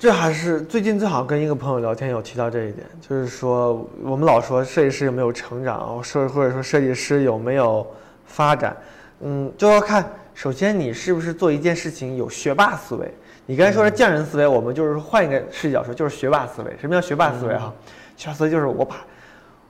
[0.00, 7.86] 这还是最近最好跟一个朋友聊天有提到这一点，就是说我们老说设计师有没有成长，说或者说设计师有没有
[8.24, 8.74] 发展，
[9.20, 13.12] 嗯，就要看首先你是不是做一件事情有学霸思维。
[13.44, 16.74] 你刚才说的匠人思维，我们就是换一个视角说，就是学霸思维。
[16.80, 17.54] 什么叫学霸思维？
[17.54, 17.70] 哈，
[18.16, 18.96] 学霸思维就是我把，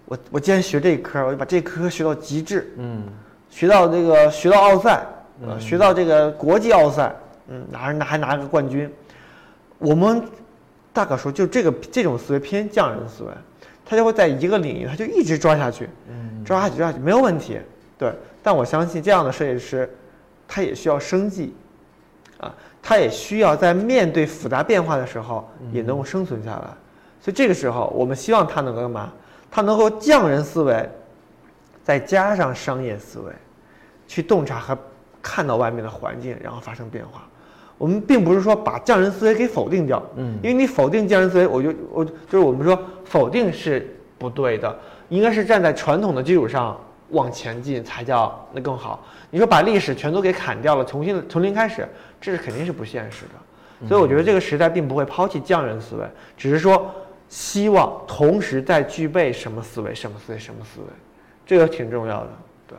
[0.05, 3.03] 我我既然学这一科，我就把这科学到极致，嗯，
[3.51, 5.05] 学到这个学到奥赛，
[5.45, 7.13] 呃，学到这个国际奥赛，
[7.49, 8.89] 嗯，拿拿还拿个冠军。
[9.81, 10.23] 我们
[10.93, 13.31] 大可说，就这个这种思维偏匠人思维，
[13.85, 17.59] 他就会在一个领域，他就一直抓下去，嗯，抓下去抓下去没有问题，
[17.99, 18.15] 对。
[18.43, 19.93] 但我相信这样的设计师，
[20.47, 21.55] 他也需要生计，
[22.39, 22.55] 啊。
[22.83, 26.67] 他也需要在面对复杂变化的时候也能够生存下来，
[27.21, 29.13] 所以这个时候我们希望他能够干嘛？
[29.51, 30.89] 他能够匠人思维，
[31.85, 33.33] 再加上商业思维，
[34.09, 34.77] 去洞察和
[35.21, 37.29] 看到外面的环境，然后发生变化。
[37.81, 49.03] 我们并不是说把匠人思维给否定掉，嗯，因为你否定匠人思维，我就我就是我们说否定是不对的，应该是站在传统的基础上往前进才叫那更好。
[49.31, 51.89] 你说把历史全都给砍掉了，重新从零开始。
[52.21, 56.05] 这是肯定是不现实的，所以我觉得这个时代并不会抛弃匠人思维，
[56.37, 56.95] 只是说
[57.31, 60.87] 希望同时在具备什么思维、什么思维、什么思维，
[61.47, 62.29] 这个挺重要的，
[62.69, 62.79] 对，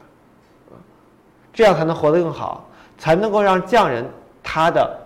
[1.51, 4.05] 这样才能活得更好，才能够让匠人
[4.43, 4.99] 他的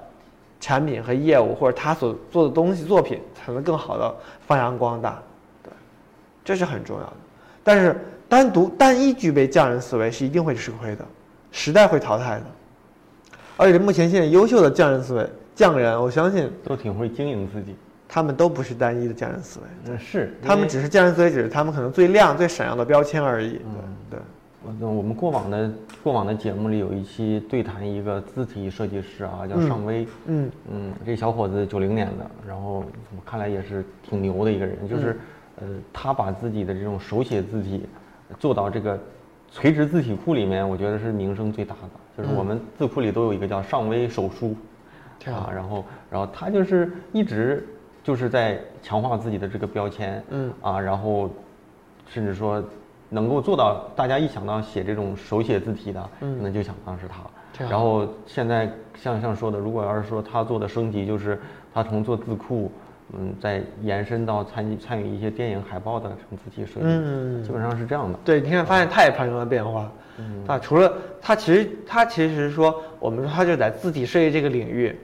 [0.59, 4.15] 产品和业务或者他所做的东西作品才能更好的
[4.47, 5.21] 发扬光大，
[5.63, 5.71] 对，
[6.43, 7.13] 这是很重要的。
[7.63, 11.05] 但是单独单一具备匠人思维是一定会吃亏的，
[11.51, 12.43] 时代会淘汰的。
[13.57, 17.75] 而且目前现在优秀的匠人思维匠人，我相信都挺会经营自己。
[18.07, 23.53] 他们都不是单一的匠人思维，那，是他们只是匠人思维，只是他们可能最亮、最闪耀的标签而已。
[24.09, 24.19] 对对。
[24.81, 25.71] 我我们过往的
[26.03, 30.07] 过往的节目里有一期对谈一个字体设计师啊，叫尚威。
[30.25, 32.83] 嗯嗯，这小伙子九零年的，然后
[33.25, 35.19] 看来也是挺牛的一个人，就是
[35.57, 37.85] 呃，他把自己的这种手写字体
[38.39, 38.99] 做到这个
[39.51, 41.89] 垂直字体库里面，我觉得是名声最大的。
[42.17, 44.55] 就是我们字库里都有一个叫尚威手书，
[45.25, 47.67] 啊，然后，然后他就是一直
[48.03, 51.29] 就是在强化自己的这个标签，嗯，啊，然后，
[52.07, 52.63] 甚至说
[53.15, 61.39] 能够做到大家一想到写这种手写字体的，嗯，那就想到是他，然后现在像像说的，如果要是说他做的升级，就是
[61.73, 62.71] 他从做字库。
[63.13, 68.17] 嗯，再延伸到参与参与一些电影海报的这种字体设计，嗯，基本上是这样的。
[68.25, 74.97] 对，你看发现它也发生了变化，嗯，啊，除了它其实它其实说我们说它就在字体设计这个领域，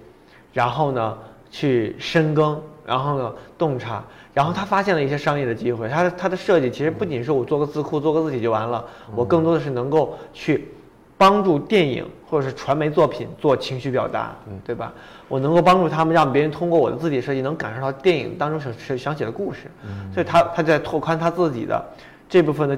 [0.51, 1.15] 然后呢
[1.51, 2.59] 去深耕，
[2.91, 5.87] 然后呢洞察，然后他发现了一些商业的机会。
[5.87, 8.83] 他的他的设计其实不仅是我做个字库做个字体就完了，
[9.15, 10.67] 我更多的是能够去。
[11.17, 14.91] 帮助电影或者是传媒作品做情绪表达，对吧？
[15.27, 19.69] 我能够帮助他们，让别人通过我的字体设计能感受到电影当中想想写的故事，
[20.11, 21.79] 所以他他在拓宽他自己的
[22.27, 22.75] 这部分的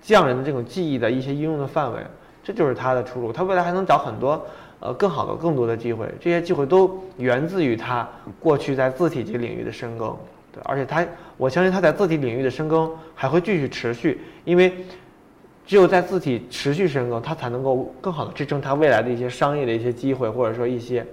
[0.00, 2.00] 匠人的这种技艺的一些应用的范围，
[2.42, 3.30] 这就是他的出路。
[3.30, 4.42] 他未来还能找很多
[4.82, 8.08] 呃更好的、更多的机会，这些机会都源自于他
[8.40, 10.16] 过去在字体这个领域的深耕，
[10.52, 14.72] 对，而且他我相信他在字体领域的深耕还会继续持续，因为。
[15.64, 21.06] 只有在字体持续深耕，他才能够更好的支撑他未来的一些商业的一些机会，或者说一些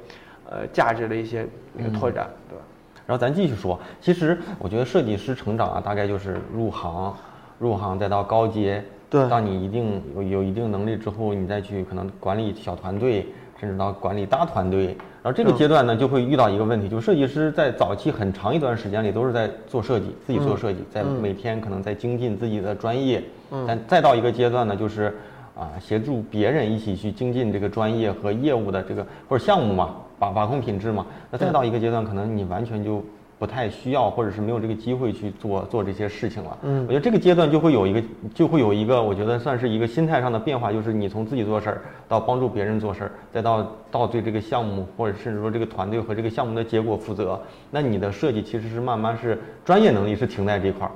[0.49, 2.63] 呃价值的一些那个拓展，对吧？
[3.05, 7.15] 然后咱继续说，其实我觉得设计师成长啊，大概就是入行，
[7.60, 13.27] 入行再到高阶，对当你一定有有一定能力之后，你再去可能管理小团队，
[13.59, 14.95] 甚至到管理大团队。
[15.21, 23.21] 然后这个阶段呢，就会遇到一个问题，就是设计师在早期很长一段时间里都是在做设计，自己做设计，在每天可能在精进自己的专业。
[23.67, 25.13] 但再到一个阶段呢，就是
[25.57, 31.05] 啊，协助别人一起去精进这个专业和业务的这个或者项目嘛，把把控品质嘛。
[31.29, 33.03] 那再到一个阶段，可能你完全就
[33.39, 36.58] 不太需要，或者是没有这个机会去做做这些事情了。
[36.63, 38.04] 嗯我觉得这个阶段就会有一个，
[38.36, 47.41] 就会有一个，我觉得算是一个心态上的变化，就是你从自己做事儿到帮助别人做事儿，再到到对这个项目或者甚至说这个团队和这个项目的结果负责。
[47.71, 50.91] 那你的设计其实是慢慢是专业能力是停在这块儿。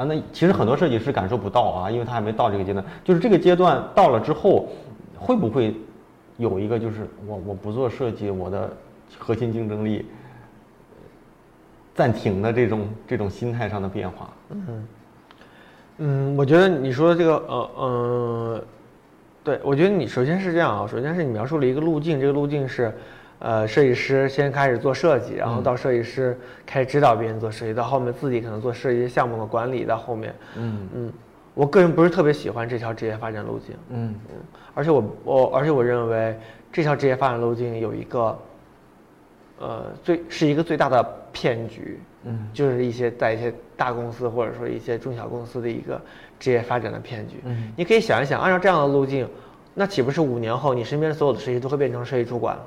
[0.00, 2.84] 啊，那其实很多设计师感受不到啊，因为他还没到这个阶段。
[3.02, 4.68] 就是这个阶段到了之后，
[5.18, 5.74] 会不会
[6.36, 8.70] 有一个就是我我不做设计，我的
[9.18, 10.06] 核心竞争力
[11.98, 14.30] 暂停的这种这种心态上的变化？
[14.50, 14.86] 嗯。
[15.96, 18.64] 嗯，我觉得你说的这个，呃，呃，
[19.42, 22.94] 对，我觉得你首先是这样啊，首先是你描述了一个路径，这个路径是，
[23.40, 30.88] 呃，设计师先开始做设计，然后到设计师开始指导别人做设计，到后面自己可能做设计项目的管理，到后面，嗯。
[30.94, 31.12] 嗯，
[31.52, 34.14] 我个人不是特别喜欢这条职业发展路径，嗯。
[34.30, 34.36] 嗯，
[34.74, 36.38] 而且我我而且我认为
[36.72, 38.38] 这条职业发展路径有一个，
[39.60, 46.00] 呃，最是一个最大的骗局，嗯就是一些在一些大公司或者说一些中小公司的一个
[46.38, 47.36] 职业发展的骗局。
[47.44, 49.28] 嗯你可以想一想，按照这样的路径，
[49.74, 52.62] 那岂不是五年后你身边所有的设计都会变成设计主管了？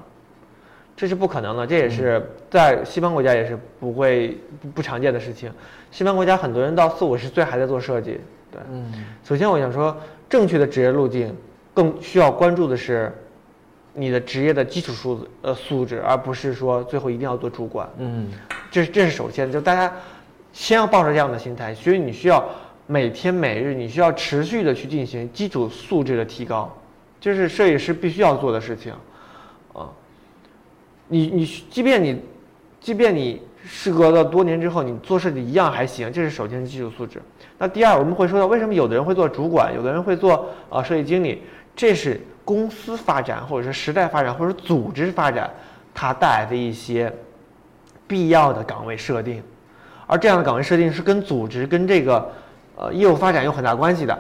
[0.94, 5.52] 这是不可能的，这也是在西方国家也是不会不不常见的事情。
[5.90, 8.20] 西方国家很多人到四五十岁还在做设计，
[8.52, 8.62] 对。
[8.70, 8.92] 嗯
[9.24, 9.96] 首先，我想说，
[10.30, 11.34] 正确的职业路径
[11.74, 13.12] 更需要关注的是
[13.94, 17.90] 你的职业的基础素呃素质，而不是说最后一定要做主管。
[17.98, 18.32] 嗯
[18.72, 19.94] 这是这是首先，就大家
[20.54, 22.44] 先要抱着这样的心态，所以你需要
[22.88, 26.74] 每天每日，你需要持续的去进行基础素质的提高，
[27.20, 28.94] 这是设计师必须要做的事情，
[29.74, 29.90] 啊，
[31.08, 32.22] 你你即便你
[32.80, 37.22] 即便你事隔了多年之后，你做设计一样还行，这是首先基础素质。
[37.58, 41.44] 那第二，我们会说到为什么有的人会做主管，有的人会做啊设计经理，
[41.76, 45.50] 这是公司发展或者是时代发展或者组织发展
[45.94, 47.12] 它带来的一些
[48.08, 49.42] 必要的岗位设定，
[50.08, 52.32] 而这样的岗位设定是跟组织跟这个
[52.76, 54.20] 呃业务发展有很大关系的，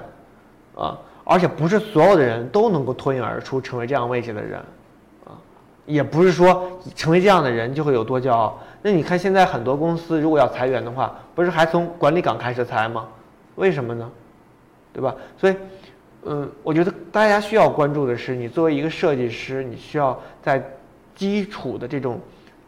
[0.75, 4.59] 啊，而且不是所有的人都能够脱颖而出成为这样位置的人，
[5.25, 5.35] 啊，
[5.85, 8.59] 也不是说成为这样的人就会有多骄傲。
[8.81, 13.07] 那你看现在很多公司如果要裁员的话，不是还从管理岗开始裁吗？
[13.55, 14.09] 为什么呢？
[14.93, 15.15] 对吧？
[15.37, 15.55] 所以，
[16.23, 20.63] 嗯，我觉得大家需要关注的是，你作为一个设计师，你需要在
[21.15, 22.19] 基础的这种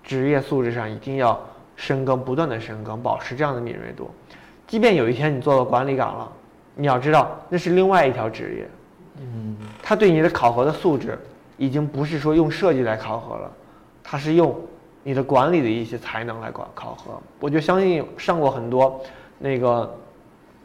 [0.04, 1.40] 职业素质上一定要
[1.76, 4.10] 深耕，不断的深耕，保持这样的敏锐度。
[4.66, 6.32] 即便有一天你做了管理岗了，
[6.76, 8.68] 你要知道那是另外一条职业，
[9.20, 11.20] 嗯他对你的考核的素质
[11.58, 13.52] 已经不是说用设计来考核了，
[14.04, 14.60] 他是用
[15.04, 17.22] 你的管理的一些才能来考考核。
[17.40, 19.00] 我就相信上过很多
[19.38, 19.96] 那个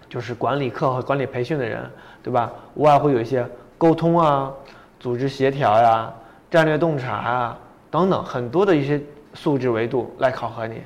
[0.08, 1.88] 就是管理课和管理培训的人，
[2.22, 2.50] 对吧？
[2.74, 4.52] 无外乎有一些沟通啊、
[4.98, 6.12] 组织协调呀、
[6.50, 7.58] 战略洞察啊
[7.90, 9.00] 等等很多的一些
[9.34, 10.82] 素质维度来考核你，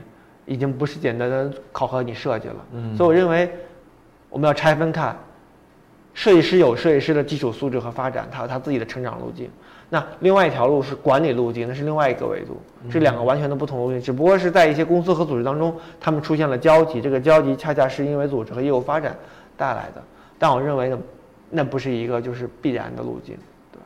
[0.47, 2.57] 已经不是简单的考核你设计了。
[2.73, 3.51] 嗯所以我认为
[4.29, 5.17] 我们要拆分看，
[6.15, 9.49] 设计师有设计师的基础素质和发展，他有他自己的成长路径。
[9.93, 12.59] 那另外一条路是管理路径，那是另外一个维度，
[12.91, 19.15] 是两个完全的不同路径，只不过是在一些公司和组织当中，他们出现了交集，这个交集恰恰是因为组织和业务发展
[19.55, 20.03] 带来的。
[20.39, 20.99] 但我认为呢，
[21.51, 23.37] 那不是一个就是必然的路径，
[23.71, 23.81] 对。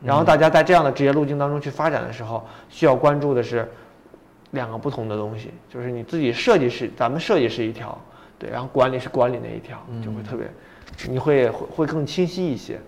[0.00, 3.68] 然后大家在这样的职业路径当中去发展的时候，需要关注的是
[4.52, 8.00] 两个不同的东西，就是你自己设计是咱们设计是一条，
[8.38, 10.48] 对，然后管理是管理那一条，就会特别，
[11.08, 12.80] 你会会会更清晰一些。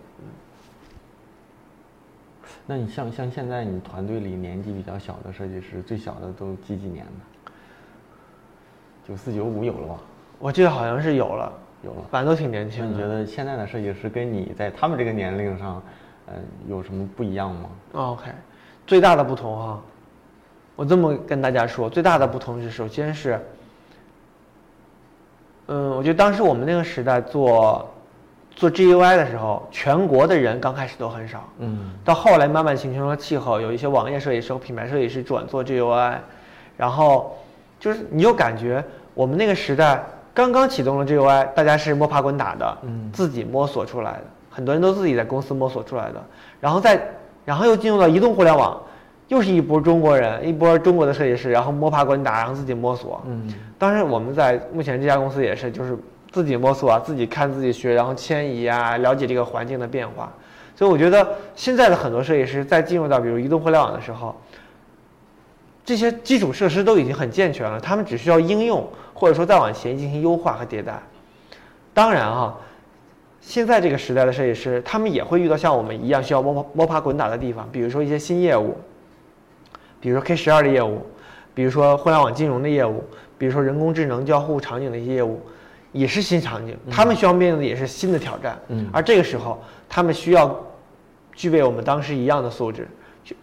[2.66, 7.52] 那你像像现在你团队里年纪比较小的设计师，最小的都几几年的？
[9.06, 10.00] 九四九五有了吧？
[10.40, 11.52] 我记得好像是有了，
[11.84, 12.02] 有了。
[12.10, 12.86] 反正都挺年轻的。
[12.86, 15.80] 那你觉得现在的设计师跟你在他们这个年龄上，
[16.26, 16.34] 呃，
[16.68, 18.32] 有什么不一样吗？OK，
[18.84, 19.80] 最大的不同哈，
[20.74, 23.40] 我这么跟大家说，最大的不同是，首先是，
[25.66, 27.88] 嗯，我觉得当时我们那个时代做
[28.56, 31.90] 做 GUI 的时候，全国的人刚开始都很少，嗯。
[32.02, 36.14] 到后来慢慢形成了气候，有一些网页设计师和品牌设计师转做 GUI，
[36.76, 37.36] 然后
[37.78, 38.82] 就是你就感觉，
[39.12, 40.02] 我们那个时代
[40.32, 46.24] 刚刚启动了 GUI，大家是摸爬滚打的，嗯，自己摸索出来的，很多人都自己在公司摸索出来的，
[46.58, 46.98] 然后再，
[47.44, 48.80] 然后又进入到移动互联网，
[49.28, 55.94] 又是一波中国人，一波中国的设计师，然后摸爬滚打，然后自己摸索，嗯，当然我们在目前这家公司也是，就是
[56.36, 60.30] 自己摸索啊，自己看自己学，然后迁移啊，了解这个环境的变化，
[60.74, 64.36] 所以我觉得现在的很多设计师在进入到比如移动互联网的时候。
[65.82, 71.00] 这些基础设施都已经很健全了，他们只需要应用，或者说再往前进行优化和迭代。
[71.94, 72.54] 当然啊，
[73.40, 78.76] 现在这个时代的设计师，他们也会遇到像我们一样需要摸摸爬滚打的地方，比如说一些新业务，
[80.00, 81.06] 比如说 K 十二的业务，
[81.54, 83.04] 比如说互联网金融的业务，
[83.38, 85.40] 比如说人工智能交互场景的一些业务，
[85.96, 88.58] 也是新场景，他们需要面对的也是新的挑战。
[88.68, 90.54] 嗯，而这个时候，他们需要
[91.32, 92.86] 具备我们当时一样的素质。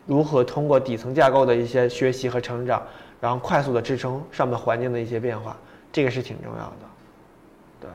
[0.06, 2.82] 如何通过底层架构的一些学习和成长，
[3.20, 5.58] 然后快速的支撑上面环境的一些变化，
[5.91, 6.88] 这个是挺重要的，
[7.82, 7.89] 对。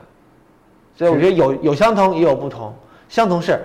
[0.95, 2.75] 所以我觉得有有相同也有不同。
[3.07, 3.59] 相同是，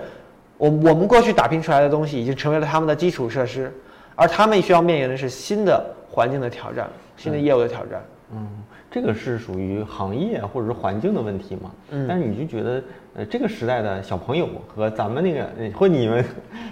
[0.57, 3.71] 我我们过去打拼出来的东西已经成为了他们的基础设施，
[4.15, 8.03] 而他们需要面临的是新的环境的挑战，新的业务的挑战。
[8.33, 8.47] 嗯，
[8.95, 11.69] 这个是属于行业或者是环境的问题嘛？
[11.91, 12.05] 嗯。
[12.07, 12.81] 但是你就觉得？
[13.17, 16.23] 呃，这个时代的小朋友和咱们那个，或你们，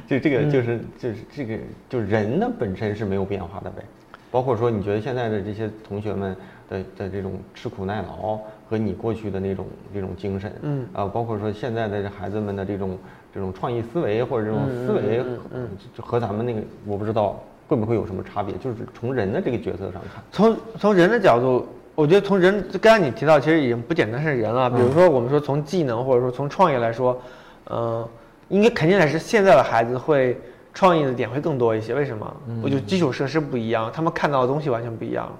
[0.07, 1.57] 就这个就是就是这个，
[1.89, 3.81] 就人的本身是没有变化的呗。
[4.29, 6.35] 包括说，你觉得现在的这些同学们
[6.69, 8.37] 的的这种吃苦耐劳
[8.69, 12.97] 和你过去的那种这种精神，嗯，啊，包括说现在的孩子们的这种
[13.33, 18.53] 这种创意思维或者这种思维，嗯，就和咱们那个我不知道会不会有什么差别？
[18.57, 21.65] 就是从人的这个角色上看，从从人的角度。
[21.95, 24.67] 我觉得从人，刚才你提到，其实已经不简单是人了。
[24.69, 27.21] 比如说，我们说从技能或者说从创业来说，
[27.69, 28.07] 嗯，
[28.49, 30.39] 应该肯定还是现在的孩子会
[30.73, 31.93] 创意的点会更多一些。
[31.93, 32.35] 为什么？
[32.63, 35.31] 我就基础设施不一样，他们看到的东西完全不一样。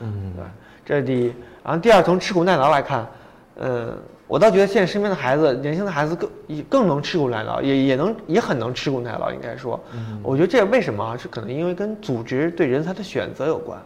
[0.00, 0.44] 嗯，对，
[0.86, 1.26] 这是第一。
[1.62, 3.06] 然后第二，从吃苦耐劳来看，
[3.56, 3.94] 嗯，
[4.26, 6.30] 我倒觉得现在身边的孩子，年轻的孩子更
[6.70, 9.30] 更能吃苦耐劳，也也能也很能吃苦耐劳。
[9.30, 9.78] 应该说，
[10.22, 11.18] 我觉得这为什么？
[11.18, 13.78] 是可能因为跟组织对人才的选择有关。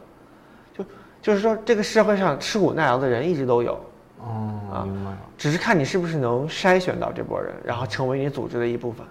[1.22, 3.74] 就是说，这个社会上吃苦耐劳的人一直都有，
[4.18, 5.18] 哦，啊，明白了。
[5.38, 9.06] 只是看你是不是能筛选到这波人，然后成为你组织的一部分。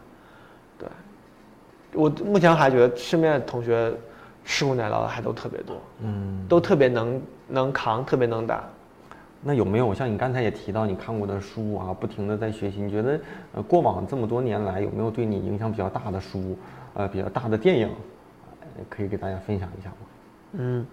[0.77, 0.89] 对，
[1.93, 3.93] 我目前还觉得身边的同学
[4.43, 8.61] 吃苦耐劳的还都特别多，嗯，都特别能能扛，特别能打。
[9.41, 12.81] 那有没有像你刚才也提到你看过的书啊，不停的在学习？
[12.81, 13.19] 你觉得
[13.53, 16.57] 呃，过往这么多年来有没有对你影响比较大的书，
[16.93, 17.89] 呃，比较大的电影，
[18.89, 19.95] 可以给大家分享一下吗？
[20.53, 20.85] 嗯。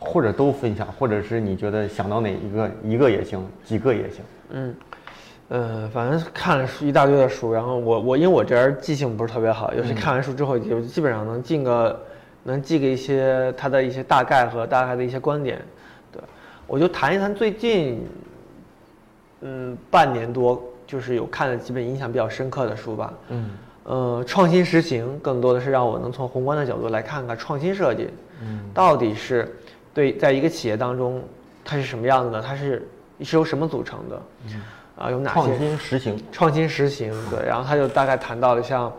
[0.00, 4.22] 或者都分享，或者是你觉得想到哪一个一个也行，几个也行。
[4.48, 4.74] 嗯，
[5.48, 12.00] 呃，反正看了一大堆的书，然后我我因为我这人记性不是特别好，尤其看完书之后就基本上能记个
[12.44, 15.60] 能记个一些他的一些大概和大概的一些观点。
[16.10, 16.22] 对，
[16.66, 18.02] 我就谈一谈最近，
[19.42, 23.12] 嗯，半年多就是有看了几本印象比较深刻的书吧。
[23.28, 23.50] 嗯，
[23.84, 28.08] 呃，创新实行更多的是让我能从宏观的角度来看看创新设计，
[28.42, 29.54] 嗯，到底是。
[29.92, 31.22] 对，在一个企业当中，
[31.64, 32.40] 它是什么样子的？
[32.40, 32.88] 它是
[33.22, 34.22] 是由什么组成的？
[34.96, 36.24] 啊，有哪些创新实行？
[36.30, 37.46] 创新实行，对。
[37.46, 38.92] 然后他就大概谈到了像，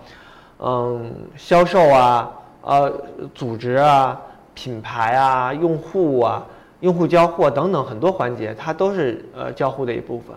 [0.59, 2.31] 嗯，销售啊，
[2.61, 2.91] 呃，
[3.35, 4.19] 组织啊，
[4.55, 6.43] 品牌啊，用户啊，
[6.79, 10.35] 用户交互等等很多环节，它都是呃交互的一部分，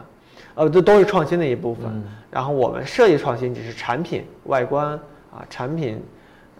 [0.54, 2.04] 呃，这都是创新的一部分。
[2.30, 4.88] 然后我们设计创新只是产品外观
[5.32, 6.02] 啊，产品，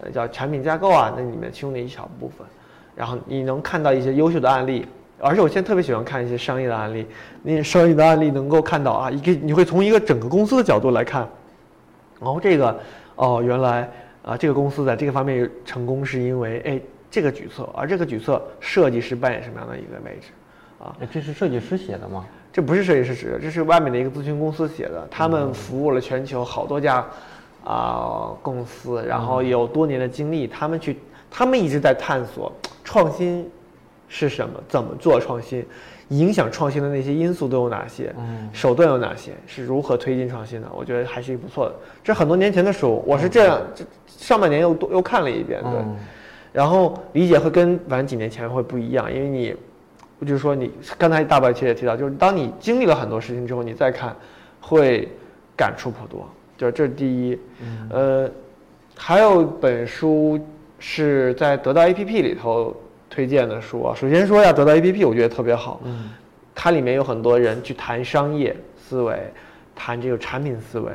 [0.01, 2.47] 呃，叫产品架构啊，那里面其中的一小部分。
[2.95, 4.87] 然后你能看到一些优秀的案例，
[5.21, 7.07] 而且我现在特别喜欢看一些商业的案例。
[7.43, 11.29] 你商业的案例能够看到啊，一个你会从一个整个公司的角度来看，
[12.21, 12.79] 然后，这个
[13.17, 13.89] 哦，原来
[14.23, 16.81] 啊，这个公司在这个方面成功是因为哎
[17.11, 20.29] 这个举措，而这个举措设计师扮演什么样的一个位置？
[20.79, 22.25] 啊，这是设计师写的吗？
[22.53, 25.07] 这不是设计师写的，这是外面的一个咨询公司写的。
[25.11, 27.05] 他们服务了全球好多家
[27.65, 30.99] 啊公司，然后有多年的经历，他们去，
[31.37, 32.53] 他们一直在探索。
[32.85, 33.51] 创新
[34.09, 34.61] 是什么？
[34.69, 35.67] 怎么做创新？
[36.11, 38.15] 影响创新的那些因素都有哪些？
[38.53, 39.33] 手段有哪些？
[39.47, 40.69] 是如何推进创新的？
[40.73, 41.75] 我觉得还是不错的。
[42.05, 45.73] 这很多年前的书，我是这样，这上半年又多又看了一遍，对。
[46.53, 49.57] 然后理解会跟反正几年前会不一样，因为你，
[50.25, 54.15] 就是说你刚才大白其实也提到，就是当你经历了很多事情之后，你再看，
[54.61, 55.09] 会
[55.57, 56.29] 感触颇多。
[56.57, 57.39] 就是这是第一。
[57.91, 58.31] 呃，
[58.95, 60.39] 还有本书。
[60.87, 62.77] 是在得到 APP 里头
[63.09, 63.95] 推荐的书啊。
[63.95, 65.81] 首先说要得到 APP，我觉得特别好。
[65.85, 66.11] 嗯，
[66.55, 69.19] 它里面有很多人去谈商业思维，
[69.75, 70.93] 谈这个产品思维，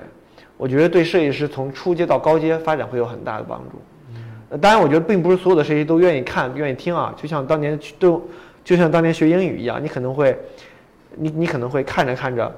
[0.58, 3.82] 我觉得对设计师从初阶到高阶发展会有很大的帮助。
[4.52, 7.12] 嗯，当然，我觉得并不是所有的设计师都愿意看、愿意听啊。
[7.18, 8.22] 就像当年都，
[8.64, 10.38] 就像当年学英语一样，你可能会
[11.16, 12.56] 你你可能会看着看着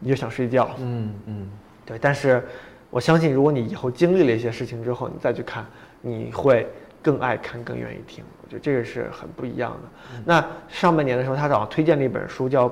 [0.00, 1.48] 你就想睡觉，嗯嗯，
[1.86, 1.96] 对。
[2.00, 2.44] 但是
[2.90, 5.64] 我相信，如果你以后经历了一些事情之后，你再去看，
[6.02, 6.68] 你会
[7.00, 8.22] 更爱看，更愿意听。
[8.42, 10.20] 我觉得这个是很不一样的。
[10.26, 12.70] 那上半年的时候，他早上推荐了一本书，叫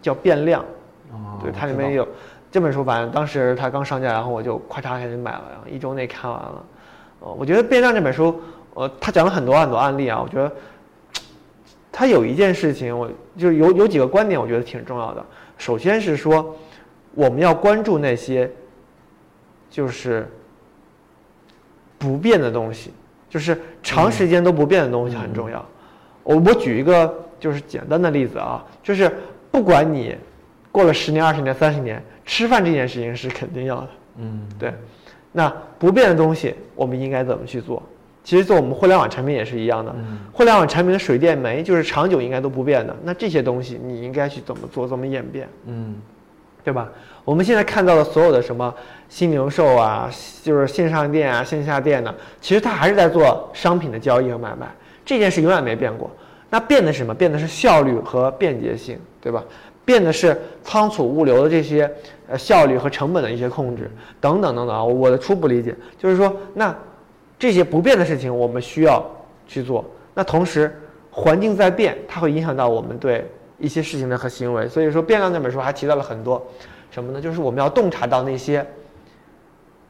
[0.00, 0.62] 叫《变量》，
[1.12, 2.08] 哦对，它里面有
[2.50, 6.64] 这本书，反正当时它刚上架，然后我就咔嚓开始买了，然后一周内看完了。
[7.20, 8.40] 呃，我觉得《变量》这本书，
[8.74, 10.50] 呃，他讲了很多很多案例啊，我觉得
[11.90, 15.24] 他有一件事情，我就是有有几个观点，我觉得挺重要的。
[15.58, 16.56] 首先是说，
[17.14, 18.50] 我们要关注那些
[19.70, 20.28] 就是
[21.98, 22.90] 不变的东西，
[23.28, 25.64] 就是长时间都不变的东西很重要。
[26.22, 29.10] 我我举一个就是简单的例子啊，就是
[29.50, 30.16] 不管你
[30.72, 33.88] 过了十年、二十年、三十年，吃饭这件事情是肯定要的。
[34.18, 34.72] 嗯，对，
[35.32, 37.82] 那不变的东西我们应该怎么去做？
[38.22, 39.94] 其实做我们互联网产品也是一样的，
[40.32, 42.96] 互联网产品的水电煤就是长久应该都不变的。
[43.02, 45.96] 那这些东西你应该去怎么做，怎么演变，嗯
[46.64, 46.88] 对吧？
[47.24, 48.74] 我们现在看到的所有的什么
[49.08, 50.10] 新零售啊，
[50.42, 54.66] 就是线上店啊、线下店呢，其实它还是在做商品的交易和买卖，
[55.04, 56.10] 这件事永远没变过。
[56.50, 57.14] 那变的是什么？
[57.14, 59.44] 变的是效率和便捷性，对吧？
[59.84, 61.90] 变的是仓储物流的这些
[62.28, 63.90] 呃效率和成本的一些控制，
[64.20, 64.82] 等等等等啊。
[64.82, 66.74] 我的初步理解就是说，那
[67.38, 69.04] 这些不变的事情我们需要
[69.46, 69.84] 去做。
[70.14, 70.74] 那同时，
[71.10, 73.26] 环境在变，它会影响到我们对
[73.64, 74.68] 一些事情的和行为。
[74.68, 76.44] 所以说，《变量》那本书还提到了很多
[76.90, 77.20] 什么呢？
[77.20, 78.64] 就是我们要洞察到那些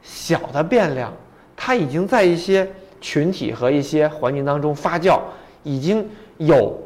[0.01, 1.13] 小的变量，
[1.55, 2.67] 它已经在一些
[3.01, 5.19] 群体和一些环境当中发酵，
[5.63, 6.07] 已经
[6.37, 6.79] 有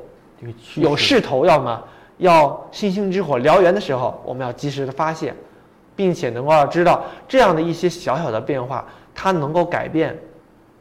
[0.76, 1.82] 有势势头，要么
[2.18, 5.36] 要星星之火燎原的时候，我们要及时的发现，
[5.96, 10.18] 并且能够要知道这样的一些小小的变化，它能够改变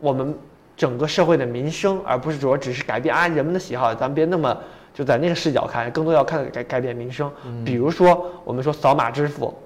[0.01, 0.37] 我们
[0.77, 4.57] 整个社会的民生，而不是说只是改变啊人们的喜好，咱们别那么
[4.99, 7.31] 就在那个视角看，更多要看改改变民生。
[7.65, 9.57] 比如说，我们说扫码支付，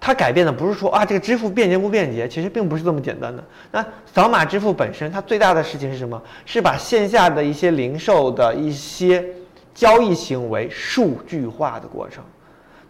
[0.00, 3.44] 它改变的不是说啊这个支付便捷不便捷，其实并不是这么简单的。
[3.70, 6.20] 那扫码支付本身，它最大的事情是什么？
[6.44, 9.24] 是把线下的一些零售的一些
[9.72, 12.24] 交易行为数据化的过程。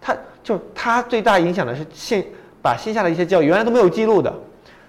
[0.00, 2.24] 它就它最大影响的是线
[2.62, 4.32] 把线下的一些交易原来都没有记录的，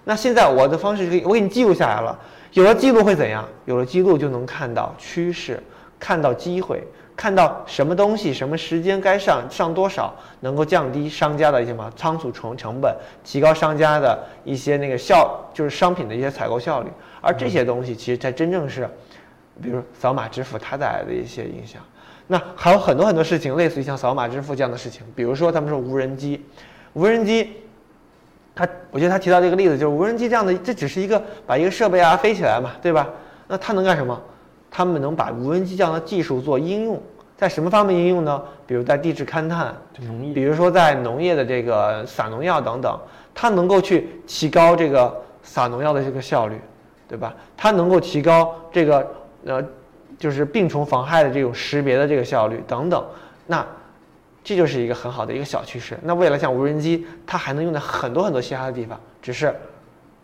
[0.06, 2.18] 那现在我的方式是我给你记录下来了，
[2.54, 3.46] 有了记录会怎样？
[3.66, 5.62] 有了记录就能看到趋势，
[6.04, 6.84] 看到机会，
[7.16, 12.93] 看到什么东西什么时间该上上多少，能够降低商家的一些什么仓储成成本，
[13.24, 16.89] 提高商家的一些那个效，就是商品的一些采购效率。
[17.22, 18.86] 而这些东西其实才真正是，
[19.62, 21.82] 比如扫码支付它带来的一些影响。
[22.28, 26.43] 那还有很多很多事情，类似于像扫码支付这样的事情，比如说他们说无人机，
[26.91, 27.54] 无人机，
[28.54, 33.08] 他我觉得他提到这个例子就是无人机这样的，这只是一个把一个设备啊飞起来嘛，对吧？
[33.47, 34.22] 那它能干什么？
[34.76, 37.00] 他们能把无人机这样的技术做应用，
[37.38, 38.42] 在什么方面应用呢？
[38.66, 43.00] 比如在地质勘探，对农业比如说在农业的这个撒农药等等，
[43.36, 46.60] 它能够去提高这个撒农药的这个效率，
[47.08, 47.36] 对吧？
[47.56, 49.08] 它能够提高这个
[49.46, 49.64] 呃，
[50.18, 53.06] 就是病虫防害的这种识别的这个效率等等。
[53.46, 53.64] 那
[54.44, 55.96] 这就是一个很好的一个小趋势。
[56.02, 59.54] 那未来像无人机，它还能用在很多很多其他的地方，只是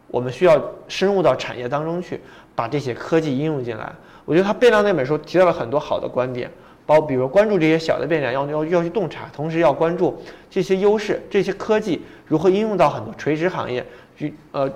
[0.07, 2.19] 我们需要深入到产业当中去，
[2.59, 3.89] 把这些科技应用进来。
[4.25, 6.51] 我觉得他变量那本书提到了很多好的观点，
[6.85, 13.85] 包比如关注这些小的变量，要要要去洞察，同时要关注这些优势，这些科技如何应用到很多垂直行业，
[14.17, 14.69] 去呃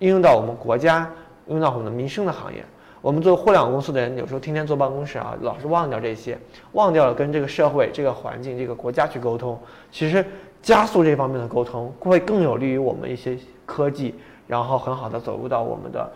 [0.00, 1.08] 应用到我们国家，
[1.46, 2.64] 应用到我们的民生的行业。
[3.00, 6.36] 我们做互联网公司的人，有时候天天坐办公室啊，老是忘掉这些，
[6.72, 9.56] 忘掉了跟这个社会、这个环境、这个国家去沟通。
[9.92, 10.24] 其实
[10.60, 14.16] 加速这方面的沟通，会更有利于我们一些科技，
[14.48, 16.10] 然后很好的走入到我们的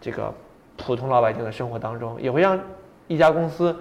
[0.00, 0.32] 这个
[0.76, 2.58] 普通老百姓的生活当中，也会让
[3.06, 3.74] 一家公司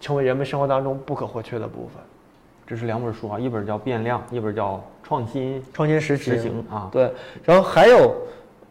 [0.00, 2.02] 成为人们生活当中不可或缺的部分。
[2.66, 6.88] 这是两本书啊，一本叫《变量》，一本叫《创新创新实实行》啊。
[6.92, 7.10] 对，
[7.42, 8.14] 然后还有，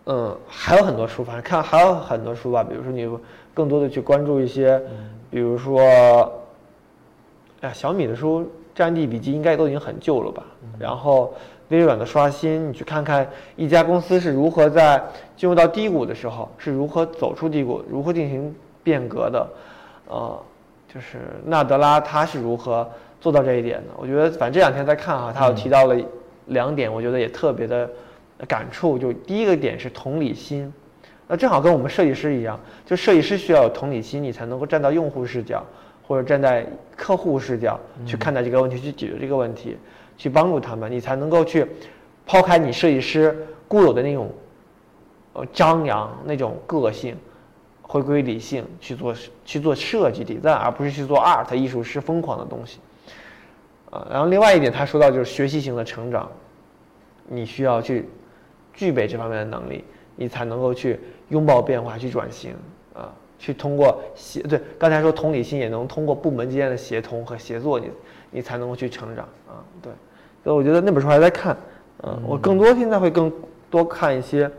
[0.06, 2.64] 嗯，还有很多书，反正看还有很多书吧。
[2.64, 3.10] 比如说你
[3.56, 4.80] 更多的去关注一些，
[5.32, 5.82] 比如说，
[7.62, 8.42] 哎呀，小米的书
[8.76, 10.44] 《战地笔记》应该都已经很旧了吧？
[10.78, 11.34] 然后
[11.70, 15.02] 微软的刷新，你去看看一家公司是如何在
[15.36, 19.48] 进入到低谷的时候是如何走出低谷，如何进行变革的，
[20.08, 20.40] 呃，
[20.94, 22.90] 就是纳德拉他是如何
[23.20, 23.94] 做到这一点的？
[23.98, 25.96] 我觉得反正这两天在看哈，他有提到了
[26.46, 27.90] 两点，我觉得也特别的
[28.48, 28.98] 感触。
[28.98, 30.72] 就第一个点是同理心，
[31.28, 35.62] 那正好跟我们设计师一样，就设计师需要有同理心，你才能够站到用户视角
[36.08, 36.66] 或者站在
[36.96, 39.76] 客户视角去看待这个问题，去解决这个问题，
[40.18, 41.66] 去帮助他们，你才能够去
[42.26, 44.30] 抛开你设计师固有的那种
[45.34, 47.16] 呃张扬那种个性，
[47.82, 49.14] 回归理性去做
[49.46, 52.80] 去做设计 design，而不是去做 art 艺术师疯狂的东西。
[53.90, 56.30] 啊，然后另外一点，他说到就是学习型的成长，
[57.28, 58.10] 你需要去
[58.74, 59.84] 具备这方面的能力，
[60.18, 61.00] 你才能够去
[61.30, 62.54] 拥抱变化，去转型
[62.94, 67.90] 啊，去通过协对刚才说同理心也能通过部门之间的协同和协作，你
[68.30, 69.92] 你才能够去成长啊，对，
[70.44, 71.56] 所以我觉得那本书还在看，
[72.04, 73.32] 嗯，我更多现在会更
[73.70, 74.50] 多看一些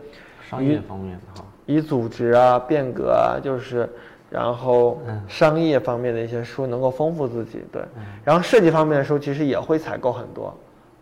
[0.49, 3.89] 商业方面的哈，以组织啊、变革啊，就是。
[4.31, 7.81] 然后商业方面的一些书能够丰富自己，对。
[8.23, 10.55] 然后设计方面的书其实也会采购很多，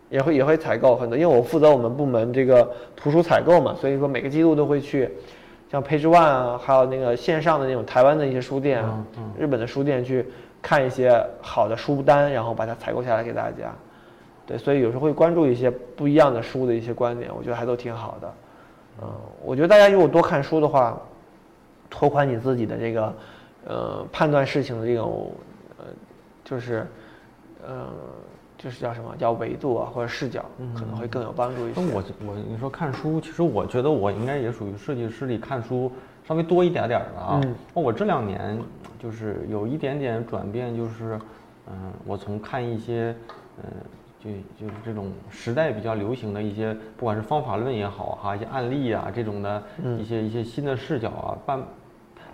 [0.08, 2.66] 也会也会采购很多，因为我负责我们部门这个
[2.96, 5.10] 图书采购嘛，所以说每个季度都会去，
[5.70, 9.04] 像 Page One 啊，还有那个线上的那种台湾的一些书店啊，
[9.38, 10.24] 日本的书店去
[10.62, 13.72] 看一些好的书单，然后把它采购下来给大家。
[14.46, 18.34] 对，所以有时候会关注一些不一样的书的一些观点，我觉得还都挺好的。
[19.02, 19.08] 嗯，
[19.44, 20.98] 我觉得大家如果多看书的话。
[21.90, 23.14] 拓宽你自己的这个，
[23.64, 25.32] 呃，判断事情的这种，
[25.78, 25.86] 呃，
[26.44, 26.86] 就是，
[27.66, 27.86] 呃，
[28.58, 30.44] 就是叫什么叫维度啊，或者视角，
[30.74, 31.80] 可能会更有帮助一些。
[31.80, 35.90] 那我我你说看书，其实我觉得我应该也属于设计师里看书
[36.28, 37.40] 稍微多一点点的啊。
[37.74, 38.58] 那我这两年
[38.98, 41.18] 就是有一点点转变，就是，
[41.66, 43.14] 嗯，我从看一些，
[43.62, 43.64] 嗯，
[44.20, 44.30] 就
[44.66, 49.62] 就是这种时代比较流行的一些，不管是方法论也好哈，一些案例啊这种的
[49.98, 51.62] 一些一些新的视角啊，慢。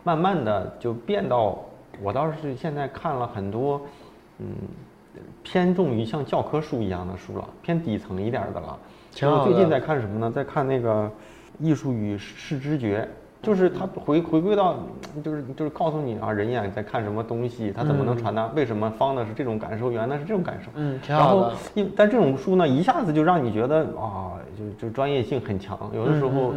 [0.06, 1.58] 慢慢的就变到，
[2.02, 3.80] 我倒是现在看了很多，
[4.36, 4.46] 嗯，
[5.42, 8.78] 偏重于像教科书一样的书了，偏底层一点的了。
[9.22, 10.30] 我最近在看什么呢？
[10.30, 11.04] 在看那个
[11.58, 13.00] 《艺术与视知觉》。
[13.44, 14.76] 就是他回回归到，
[15.22, 18.50] 就是就是告诉你啊，人眼在看什么东西，他怎么能传达？
[18.56, 20.70] 为什么方的是这种感受，圆的是这种感受？
[20.74, 25.78] 嗯，然后，因但这种书呢，一下子就让你觉得啊，就就专业性很强。
[25.94, 26.54] 有的时候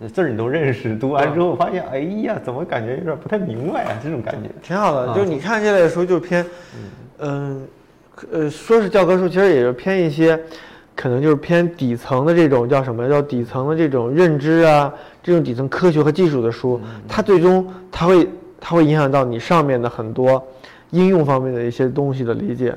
[0.00, 3.92] 呃字儿你都认识，读完之后发现，哎呀，怎么感觉有点不太明白啊？
[4.02, 5.14] 这种感觉挺好的。
[5.14, 6.44] 就你看这类书，就偏，
[7.20, 7.66] 嗯，
[8.32, 10.38] 呃，说是教科书，其实也是偏一些。
[10.96, 13.08] 可能就是偏底层的这种叫什么？
[13.08, 18.28] 叫底层的这种认知啊，这种底层科学和技术的书，它最终它会
[18.60, 20.40] 它会影响到你上面的很多
[20.90, 22.76] 应用方面的一些东西的理解。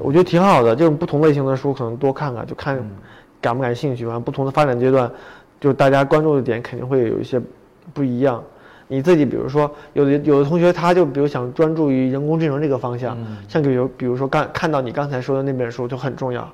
[0.00, 2.76] 我觉得挺好的，这种不同类型的书可能多看看，就看
[3.40, 4.18] 感不感兴趣吧。
[4.18, 5.08] 不同的发展阶段，
[5.60, 7.40] 就大家关注的点肯定会有一些
[7.92, 8.42] 不一样。
[8.86, 13.16] 你自己比如说，有的有的同学他就比如想专注于人工智能这个方向，
[13.48, 16.46] 像比如比如说刚看到你刚才说的那本书就很重要，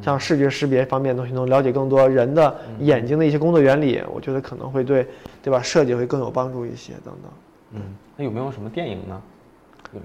[0.00, 5.06] 像视觉识别方面的东西，能了解更多人的眼睛的一些工作原理，我觉得可能会对
[5.42, 7.32] 对吧设计会更有帮助一些等等。
[7.72, 7.80] 嗯，
[8.16, 9.20] 那有没有什么电影呢？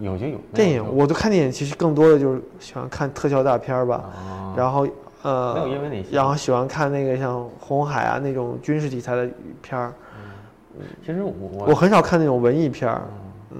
[0.01, 0.37] 有有就有。
[0.53, 4.09] 电影，我就看电影，其实更多的就是喜欢看特效大片儿吧，
[4.57, 4.87] 然后
[5.21, 9.29] 呃，没有因为哪些，然后喜欢看那个像红海啊那种军事题材的
[9.61, 9.93] 片儿。
[11.05, 13.01] 其实我我很少看那种文艺片儿，
[13.51, 13.57] 嗯，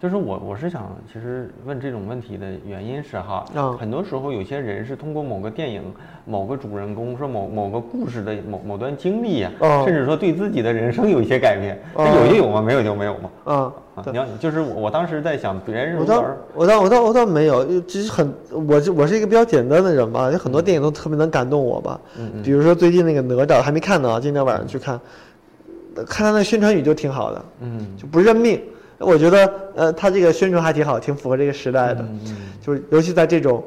[0.00, 3.44] 就是我我是想，其实问这种问题的原因是哈，
[3.78, 5.82] 很多时候有些人是通过某个电影、
[6.24, 9.50] 某个主人公说某某个故事的某某段经历呀，
[9.84, 12.62] 甚至说对自己的人生有一些改变，那有就有吗？
[12.62, 13.30] 没有就没有吗？
[13.44, 13.72] 啊，
[14.06, 25.00] 你要就是我我当时在想，别人我倒我倒我倒我倒没有，其实很我我是一个比较简单的人吧，有很多电影都特别能感动我吧，嗯，比如说最近那个哪吒还没看呢，今天晚上去看。
[26.04, 28.60] 看他那宣传语就挺好的，嗯，就不认命。
[28.98, 32.00] 我觉得，呃，他这个宣传还挺好，挺符合这个时代的。
[32.02, 32.20] 嗯
[32.60, 33.62] 就是尤其在这种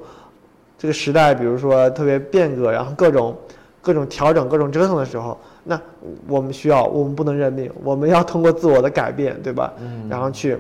[0.77, 3.37] 这个时代，比如说特别变革，然后各种
[3.81, 5.79] 各种调整、各种折腾的时候，那
[6.27, 9.73] 我们需要，我们不能认命，我们要通过自我的改变，对吧？
[9.79, 10.05] 嗯。
[10.09, 10.57] 然后去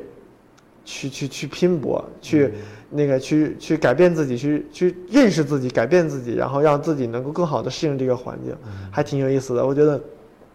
[0.85, 2.53] 去去去拼搏，去
[2.89, 8.55] 那个去去改变自己，去去认识自己，改变自己，然后让自己能够更好的适应这个环境，
[8.89, 9.65] 还挺有意思的。
[9.65, 10.01] 我觉得。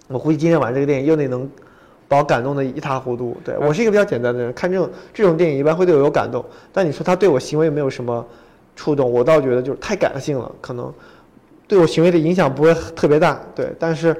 [0.08, 1.48] 我估计今天晚上这个电影又得能
[2.06, 3.36] 把我感动的一塌糊涂。
[3.44, 6.44] 对我是一个比较简单的人，看这种这种电影一般会对我有感动。
[6.72, 8.24] 但你说他对我行为没有什么
[8.76, 10.92] 触动，我倒觉得就是太感性了，可能
[11.66, 13.40] 对我行为的影响不会特别大。
[13.54, 14.16] 对，但是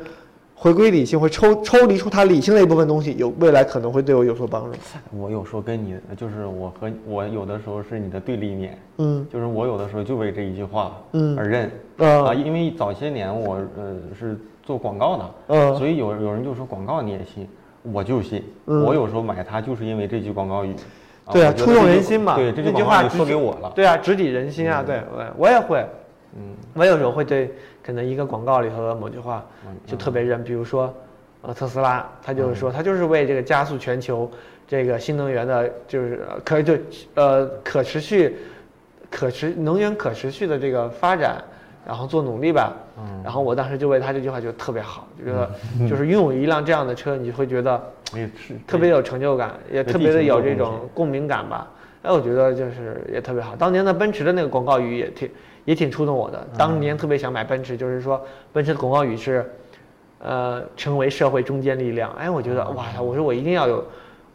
[0.56, 4.76] 回归理性，会抽抽离出他理性的一部分东西，有未来可能会对我有所帮助。
[5.16, 14.36] 我有时候跟你就是我和我有的时候是你的对立面，嗯，就是我有的时候就为这一句话嗯而认啊，因为早些年我呃是。
[14.66, 17.48] 做广告的，嗯，所以有有人就说广告你也信，
[17.82, 18.42] 我就信。
[18.64, 20.74] 我有时候买它就是因为这句广告语，
[21.32, 22.34] 对啊，触动人心嘛。
[22.34, 23.72] 对，这句话说给我了。
[23.76, 24.82] 对啊，直抵人心啊！
[24.82, 25.86] 对，我我也会，
[26.36, 29.46] 嗯，我有时候会对可能一个广告里头的某句话
[29.86, 30.92] 就特别认，比如说，
[31.42, 34.28] 呃，特斯拉，他就是说他就是为这个加速全球
[34.66, 36.76] 这个新能源的，就是可就
[37.14, 38.36] 呃可持续、
[39.08, 41.40] 可持能源可持续的这个发展。
[41.86, 42.72] 然后做努力吧。
[42.98, 45.50] 嗯然后我当时就为他这句话觉得特别好，就觉得
[45.88, 47.92] 就是拥有一辆这样的车，你就会觉得
[48.66, 51.66] 特别有成就感，也特别的有这种共鸣感吧。
[52.02, 53.56] 哎，我觉得就是也特别好。
[53.56, 55.30] 当年的奔驰的那个广告语也挺
[55.64, 56.46] 也挺触动我的。
[56.56, 59.50] 当年特别想买奔驰，就是说奔驰的广告语是，
[60.20, 62.12] 呃，成为社会中坚力量。
[62.12, 63.84] 哎，我觉得哇，我说我一定要有，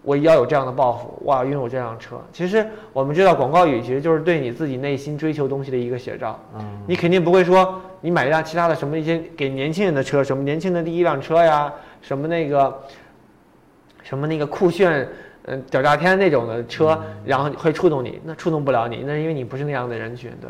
[0.04, 2.20] 我要有这样的抱负，我要，拥有这辆车。
[2.32, 6.39] 其实我们知道广告语其实就是对你自己内心追求东西的一个写照。
[6.58, 11.72] 嗯你肯定不会说你买一辆其他的什么一些给年轻人的车，什么年轻的第一辆车呀，
[12.02, 12.82] 什么那个
[14.02, 15.08] 什么那个酷炫，
[15.45, 20.49] 嗯，屌炸天那种的车，然后会触动你，那触动不了你，那是因为你不是那样的人群，对。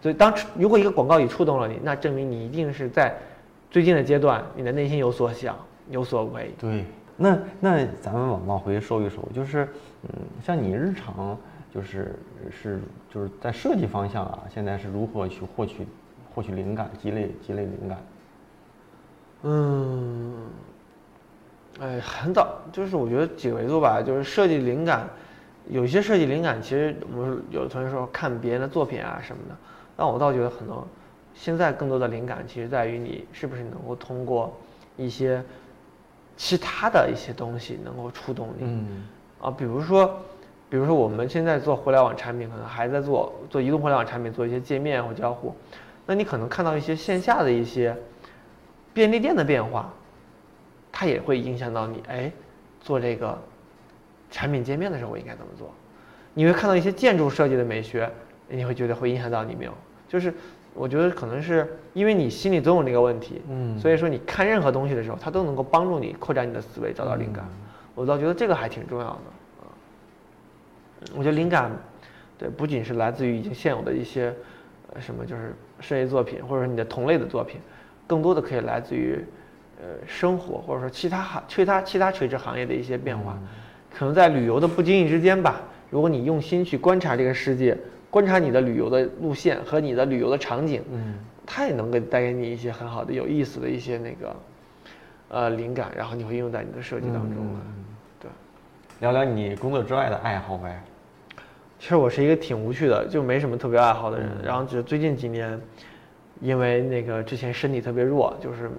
[0.00, 3.16] 所以当如果一个广告语触动了你，那证明你一定是在
[3.70, 5.56] 最近的阶段，你的内心有所想，
[5.90, 6.52] 有所为。
[6.58, 6.84] 对，
[7.16, 9.68] 那那咱们往往回收一收，就是
[10.02, 10.10] 嗯，
[10.42, 11.38] 像你日常
[11.72, 12.18] 就是
[12.50, 12.80] 是
[13.12, 15.86] 就是在设计方向啊，现在是如何去获取
[16.34, 17.98] 获取灵感、积累积累灵感？
[19.42, 20.34] 嗯，
[21.80, 25.08] 哎，很早，就是我觉得几个维度吧，就是设计灵感，
[25.68, 29.56] 有些设计灵感其实我们有的同学说看别人的作品啊什么的，
[29.96, 30.86] 但我倒觉得很多，
[31.34, 34.56] 现在更多的灵感其实在于你是不是能够通过
[34.96, 35.42] 一些
[36.36, 38.64] 其他的一些东西能够触动你。
[38.66, 39.08] 嗯
[39.40, 40.18] 啊，比如说，
[40.70, 45.54] 比如说我们现在做互联网产品，可能还在做做移动互联网产品，做一些界面或交互，
[46.06, 47.96] 那你可能看到一些线下的一些
[48.94, 49.92] 便利店的变化，
[50.92, 52.30] 它也会影响到你，哎，
[52.80, 53.36] 做这个
[54.30, 55.72] 产品界面的时候我应该怎么做？
[56.34, 58.10] 你会看到一些建筑设计的美学，
[58.48, 59.74] 你会觉得会影响到你没有？
[60.08, 60.32] 就是
[60.74, 67.44] 我觉得可能是因为你心里总有那个问题，嗯所以说你看任何东西的时候，它都能够帮助你扩展你的思维，找到灵感。
[67.94, 69.12] 我倒觉得这个还挺重要的
[69.60, 69.68] 啊。
[71.14, 71.70] 我觉得灵感，
[72.38, 74.34] 对，不仅是来自于已经现有的一些，
[74.94, 77.60] 呃，什么就是设计作品，或者说你的同类的作品，
[78.06, 79.22] 更多的可以来自于，
[79.78, 83.38] 呃，生活或者说其他行其他其他垂直行业的一些变化。
[83.94, 85.60] 可能在旅游的不经意之间吧，
[85.90, 87.76] 如果你用心去观察这个世界，
[88.12, 91.14] 观察你的旅游的路线和你的旅游的场景，嗯
[91.46, 94.36] 它也能够带给你一些很好的、有意思的一些那个，
[95.30, 97.60] 呃，灵感，然后你会应用在你的设计当中来。
[98.20, 98.30] 对，
[99.00, 100.78] 聊聊你工作之外的爱好呗。
[101.78, 104.28] 其实我是一个挺无趣的，就没什么特别爱好的人。
[104.44, 105.58] 然后只是最近几年，
[106.42, 108.70] 因为那个之前身体特别弱，就是，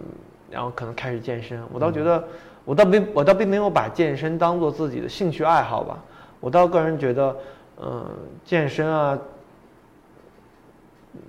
[0.51, 1.59] 然后可能开始健身。
[1.73, 2.23] 我倒觉得，
[2.65, 6.01] 我倒并我倒并没有把健身当做自己的兴趣爱好吧。
[6.39, 7.35] 我倒个人觉得，
[7.81, 8.09] 嗯、
[8.45, 9.19] 健身啊，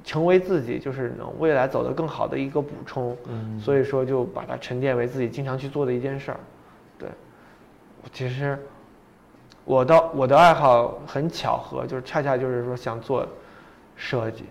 [0.04, 3.16] 成为自己就是能未来走得更好的一个补充。
[3.28, 6.40] 嗯所以说就把它沉淀为自己经常去做的一件事儿。
[6.98, 7.08] 对，
[8.12, 8.58] 其实
[9.64, 13.26] 我的我的爱好很巧合，就是恰恰就是说想做
[13.96, 14.44] 设计，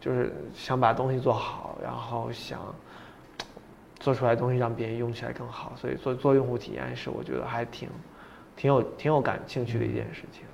[0.00, 2.60] 就是想把东西做好，然后想
[3.98, 7.88] 做出来的东西让别人用起来更好，所以做做用户体验是我觉得还挺
[8.56, 10.44] 挺有挺有感兴趣的一件事情。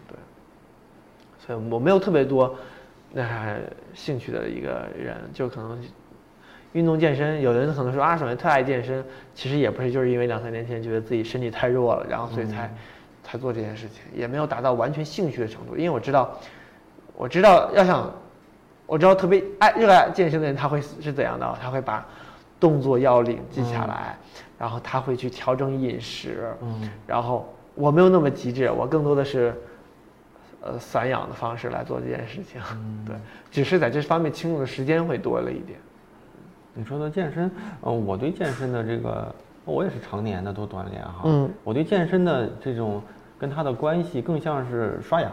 [1.48, 2.54] 对，所以我没有特别多
[3.10, 3.56] 那
[3.94, 5.82] 兴趣的一个人，就可能
[6.74, 9.02] 运动健身，有的人可能说啊，爽特爱健身，
[9.34, 12.70] 其实也不是，就是因为两三年前觉得自己身体太弱了，然后所以才、
[13.24, 15.74] 才做这件事情，也没有达到完全兴趣的程度。
[15.74, 16.38] 因为我知道，
[17.16, 18.12] 我知道要想，
[18.84, 22.06] 我知道特别爱热爱健身的人他会是怎样的，他会把
[22.60, 24.18] 动作要领记下来，
[24.58, 29.54] 然后他会去调整饮食，嗯然后我没有那么极致，我更多的是。
[30.68, 32.60] 呃，散养的方式来做这件事情，
[33.06, 33.16] 对，
[33.50, 35.78] 只是在这方面倾注的时间会多了一点。
[36.74, 37.50] 你说的健身，
[37.80, 41.22] 呃，我对健身的这个，我也是常年的都锻炼哈。
[41.24, 43.02] 嗯，我对健身的这种
[43.38, 45.30] 跟它的关系更像是刷牙，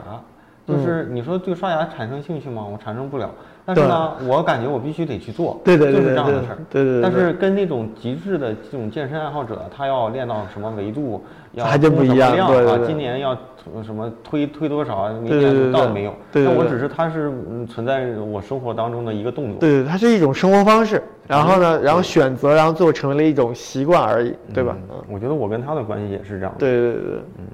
[0.66, 2.64] 就是你说对刷牙产生兴趣吗？
[2.66, 3.30] 我产生不了。
[3.66, 6.58] 但是呢，我感觉我必须得去做，对对对就是这样的事儿。
[6.70, 13.32] 对对对但是跟那种极致的这种健身爱好者，他要练到什么维度，要还真不一样量啊今年要
[13.74, 16.14] 呃什么推推多少，明年倒对没有。
[16.32, 19.60] 对我只是它是嗯存在我生活当中的一个动作。
[19.60, 24.78] 对对，它是一种生活方式，然后呢，然后选择，然后最后成为了一种习惯而已，对吧？
[24.92, 26.60] 嗯，我觉得我跟他的关系也是这样的。
[26.60, 27.46] 对对对嗯，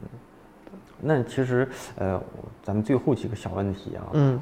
[0.99, 2.21] 那其实，呃，
[2.61, 4.39] 咱们最后几个小问题啊，嗯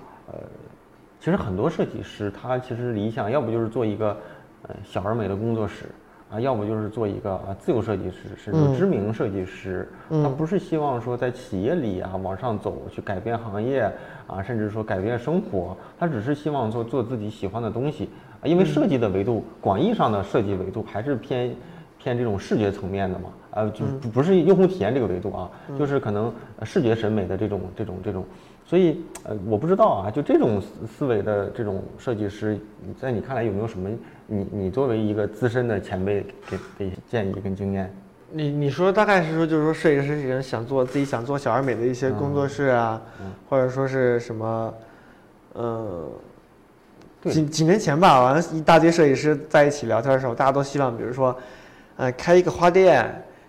[1.19, 4.17] 其实很多设计师他其实理想要不就是做一个
[4.63, 5.85] 呃小而美的工作室
[6.31, 9.89] 啊，要不就是做一个啊自由设计师，甚至嗯知名设计师。
[10.09, 13.91] 他不是希望说在企业里啊往上走，去改变行业
[14.27, 18.09] 啊，甚至说改变生活，他只是希望做做自己喜欢的东西
[18.41, 18.45] 啊。
[18.45, 21.55] 因为设计的维度，广义上的设计维度还是偏
[21.97, 25.49] 偏这种视觉层面的嘛，呃，就不不是用户体验这个维度啊，
[25.79, 28.23] 就是可能呃视觉审美的这种这种这种
[28.69, 32.55] 所以呃，我不知道啊，就这种思思维的这种设计师，
[33.01, 33.89] 在你看来有没有什么？
[34.27, 37.91] 你你作为一个资深的前辈给的一些建议跟经验？
[38.29, 43.01] 你你说大概是说，就是说设计师人想做自己想做小而美的一些工作室啊，
[43.49, 44.71] 或者说是什么，
[45.53, 46.07] 呃，
[47.23, 51.35] 几几年前吧，完了，一大堆设计师在一起聊天的时候，大家都希望，比如说，
[51.97, 53.03] 呃，开一个花店，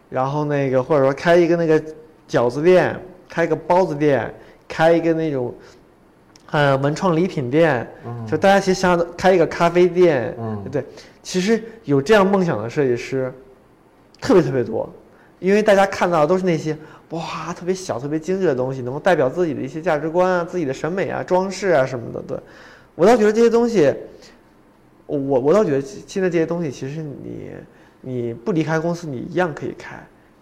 [0.09, 1.79] 然后那个或者说开一个那个
[2.27, 2.99] 饺子店，
[3.29, 4.33] 开一个包子店，
[4.71, 5.53] 开一个那种，
[6.53, 7.85] 呃，文创礼品店，
[8.31, 10.85] 就大家其实想开一个咖啡店，嗯对，
[11.23, 13.33] 其实有这样梦想的设计师。
[14.23, 14.87] 特别特别多，
[15.39, 16.77] 因为大家看到的都是那些
[17.09, 22.21] 哇特别小、特别精致的东西，能够代表自己的一些价值观啊、自己的审美啊、装饰啊什么的。
[22.29, 22.39] 对，
[22.95, 23.95] 我倒觉得这些东西，
[25.07, 27.51] 我我倒觉得现在这些东西其实你
[28.03, 29.99] 你不离开公司，你一样可以开。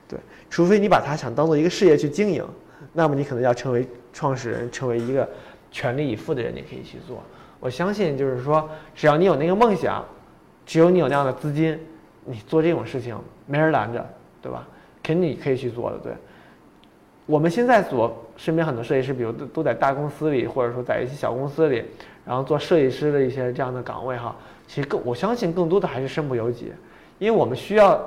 [0.08, 0.18] 对，
[0.50, 2.44] 除非你把它想当做一个事业去经营，
[2.92, 5.28] 那么你可能要成为创始人，成为一个
[5.70, 7.22] 全力以赴的人，你可以去做。
[7.60, 10.04] 我相信就是说，只要你有那个梦想，
[10.64, 11.78] 只有你有那样的资金。
[12.30, 14.06] 你做这种事情没人拦着，
[14.42, 14.68] 对吧？
[15.02, 15.96] 肯定你可以去做的。
[15.96, 16.12] 对，
[17.24, 21.82] 我们现在所身边很多设计师，比如都都在大公司里，或者说在一些小公司里，
[22.26, 24.36] 然后做设计师的一些这样的岗位哈，
[24.66, 26.70] 其实更我相信更多的还是身不由己，
[27.18, 27.98] 因为我们需要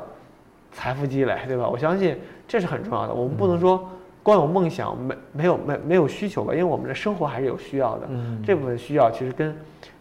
[0.72, 1.68] 财富积累，对吧？
[1.68, 2.16] 我相信
[2.48, 3.14] 这是很重要的。
[3.16, 3.90] 我们不能说
[4.24, 6.54] 光有梦想没没有没没有需求吧？
[6.54, 8.08] 因为我们的生活还是有需要的。
[8.10, 9.56] 嗯，这部分需要其实跟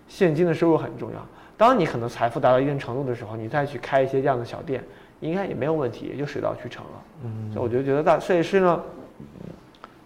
[0.08, 1.26] 现金的收入很重要。
[1.56, 4.82] 当你可能财富达到一定程度的时候，你再去开一些这样的小店，
[5.20, 6.90] 应该也没有问题，也就水到渠成了。
[7.24, 8.80] 嗯，所以我就觉得大设计师呢，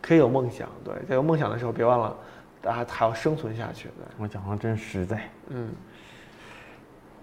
[0.01, 2.17] 可以有梦想，对，在有梦想的时候，别忘了，
[2.61, 3.85] 大家还要生存下去。
[3.85, 5.21] 对，我讲的真实在。
[5.49, 5.71] 嗯。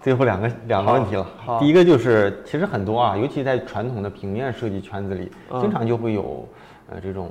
[0.00, 1.24] 最后两个两个问题了，
[1.60, 5.30] 第一个就是，其实很多啊，尤其在传统的平面设计圈子里，
[5.60, 6.44] 经常就会有，
[6.92, 7.30] 呃，这种，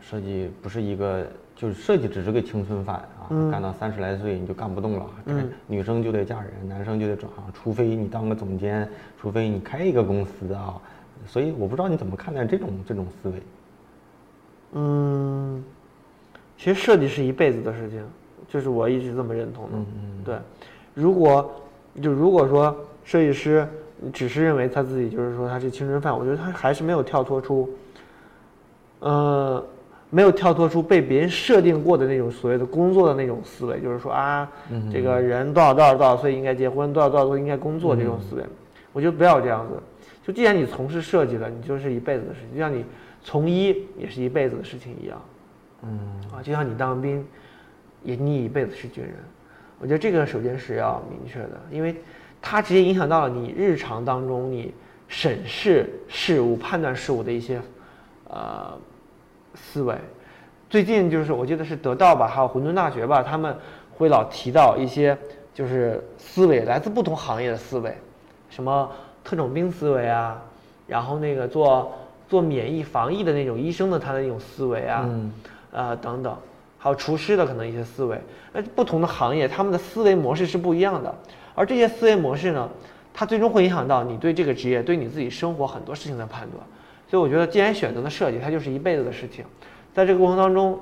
[0.00, 1.26] 设计不是一个。
[1.54, 5.06] 就是设计只是个青春饭啊，干到三十来岁你就干不动了。
[5.26, 8.88] 嗯，女生就得嫁人，男生就得转行，除非你当个总监，
[9.20, 10.80] 除非你开一个公司啊。
[11.24, 13.34] 所以我不知道你怎么看待这种这种思维。
[14.72, 15.62] 嗯，
[16.58, 18.02] 其实设计是一辈子的事情，
[18.48, 19.70] 就是我一直这么认同的。
[19.74, 20.24] 嗯嗯。
[20.24, 20.38] 对，
[20.94, 21.48] 如果
[22.02, 23.68] 就如果说设计师
[24.12, 27.70] 只是认为他自己就是说他是青春饭，我觉得他还是没有跳脱出，
[29.02, 29.62] 呃。
[30.14, 34.46] 没有跳脱出被别人设定过的那种所谓的工作的那种思维，就是说啊，
[34.92, 38.44] 这个人多少多少多少岁应该结婚，多少多少岁应该工作这种思维，
[38.92, 39.82] 我觉得不要这样子。
[40.22, 42.84] 就既然你从事设计了，你就是一辈子的事情，就像你
[43.22, 45.18] 从医也是一辈子的事情一样。
[45.82, 45.98] 嗯，
[46.30, 47.26] 啊，就像你当兵，
[48.02, 49.14] 也你一辈子是军人。
[49.80, 51.96] 我觉得这个首先是要明确的，因为
[52.42, 54.74] 它直接影响到了你日常当中你
[55.08, 57.58] 审视事物、判断事物的一些，
[58.28, 58.78] 呃。
[59.54, 59.94] 思维，
[60.70, 63.56] 最近就是我记得是得到吧，还有混沌大学吧，他们
[63.96, 65.16] 会老提到一些
[65.52, 67.96] 就是思维来自不同行业的思维，
[68.48, 68.90] 什么
[69.22, 70.40] 特种兵思维啊，
[70.86, 71.92] 然后那个做
[72.28, 75.08] 做免疫防疫的那种医生的他的那种思维啊，
[75.72, 76.36] 呃等等，
[76.78, 78.18] 还有厨师的可能一些思维，
[78.52, 81.14] 那不同的行业他们的思维模式是不一样的，
[81.54, 82.68] 而这些思维模式呢，
[83.12, 86.64] 它最终会影响到你对这个职业对你自己生活很多事情的判断。
[87.12, 89.44] 所以我觉得，既然选择了设计，它就是一辈子的事情。
[89.92, 90.80] 在这个过程当中，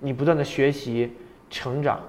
[0.00, 1.12] 你不断的学习、
[1.48, 2.00] 成长，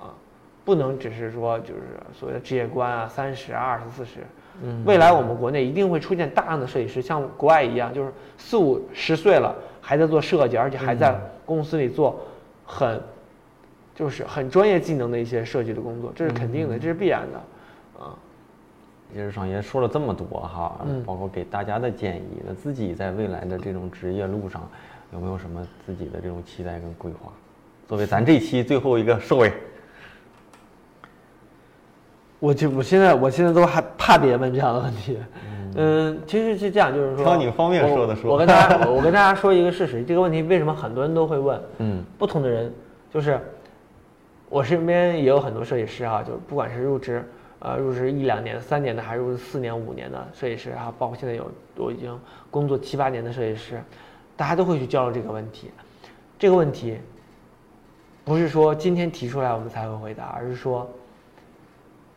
[0.00, 0.16] 啊，
[0.64, 1.82] 不能只是说就是
[2.18, 4.20] 所谓的职业观啊，三十、二十、四十。
[4.62, 4.82] 嗯。
[4.86, 11.14] 未来我们国内一定会出现大量的设计师，像国外一样，就是四五十岁了还在做设计，而且还在
[11.44, 12.18] 公司里做
[12.64, 12.98] 很，
[13.94, 17.44] 就是很专业技能的一些设计的工作，这是肯定的，这是必然的，啊。
[19.12, 22.42] 其实上也说了这么多哈，包括给大家的建议。
[22.46, 24.68] 那自己在未来的这种职业路上，
[25.12, 27.32] 有没有什么自己的这种期待跟规划？
[27.88, 29.52] 作为咱这期最后一个收尾，
[32.40, 35.16] 我就我现在我现在都还怕别人问这样的问题。
[35.76, 38.32] 嗯，其实是这样，就是说，挑你方便说的说。
[38.32, 41.62] 我跟大家我跟大家说一个事实，这个问题为什么很多人都会问？
[41.78, 42.72] 嗯，不同的人
[43.12, 43.40] 就是
[44.48, 47.24] 我身边也有很多设计师啊，就不管是入职。
[47.66, 52.16] 呃，入职一两年、三年的，还是入职四年、五年的设计师啊，包括现在有我已经
[52.48, 53.82] 工作七八年的设计师，
[54.36, 55.72] 大家都会去交流这个问题。
[56.38, 56.96] 这个问题
[58.24, 60.88] 不是说今天提出来我们才会回答，而是说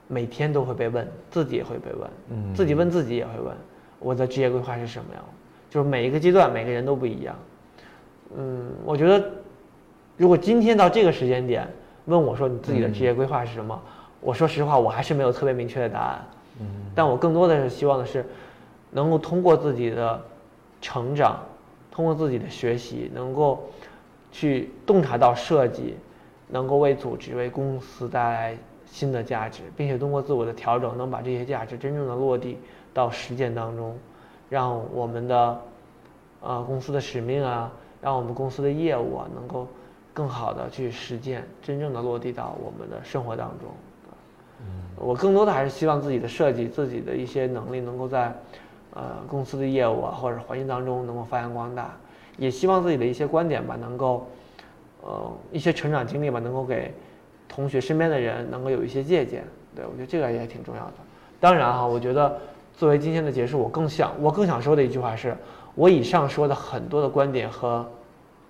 [0.07, 3.57] 每天都会被问，自己也会被问，嗯，自己问自己也会问，
[3.97, 5.23] 我的职业规划是什么样？
[5.67, 7.35] 就是每一个阶段每个人都不一样。
[8.37, 9.31] 嗯，我觉得
[10.15, 11.67] 如果今天到这个时间点
[12.05, 13.81] 问我说你自己的职业规划是什么？
[14.21, 16.25] 我说实话，我还是没有特别明确的答案，
[16.59, 18.25] 嗯，但我更多的是希望的是，
[18.91, 20.21] 能够通过自己的
[20.81, 21.39] 成长，
[21.91, 23.63] 通过自己的学习，能够
[24.31, 25.95] 去洞察到设计
[26.47, 32.57] 能够为组织、为公司带来新的价值，并且通过自我的调整，能把这些价值真正的落地
[32.93, 33.97] 到实践当中，
[34.49, 35.61] 让我们的
[36.41, 39.67] 呃公司的使命啊，让我们公司的业务啊，能够
[40.13, 43.69] 更好的去实践，真正的落地到我们的生活当中。
[44.95, 48.33] 我更多的还是希望自己的设计、自己的一些能力能够在，
[48.93, 51.95] 呃，公司的业务啊或者环境当中能够发扬光大，
[52.37, 54.27] 也希望自己的一些观点吧能够，
[55.01, 56.93] 呃，一些成长经历吧能够给
[57.47, 59.45] 同学身边的人能够有一些借鉴。
[59.73, 60.93] 对我觉得这个也挺重要的。
[61.39, 62.37] 当然哈，我觉得
[62.75, 65.33] 作为今天的结束，我更想我更想说的一句话是，
[65.75, 67.85] 我以上说的很多的观点和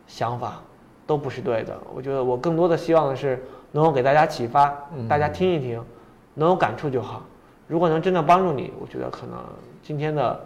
[0.07, 0.59] 想法
[1.05, 1.77] 都不是对的。
[1.93, 4.73] 我觉得我更多的希望的是能够给大家启发，
[5.07, 5.79] 大家听一听。
[6.39, 7.21] 能有感触就好，
[7.67, 9.37] 如果能真的帮助你，我觉得可能
[9.83, 10.39] 今天的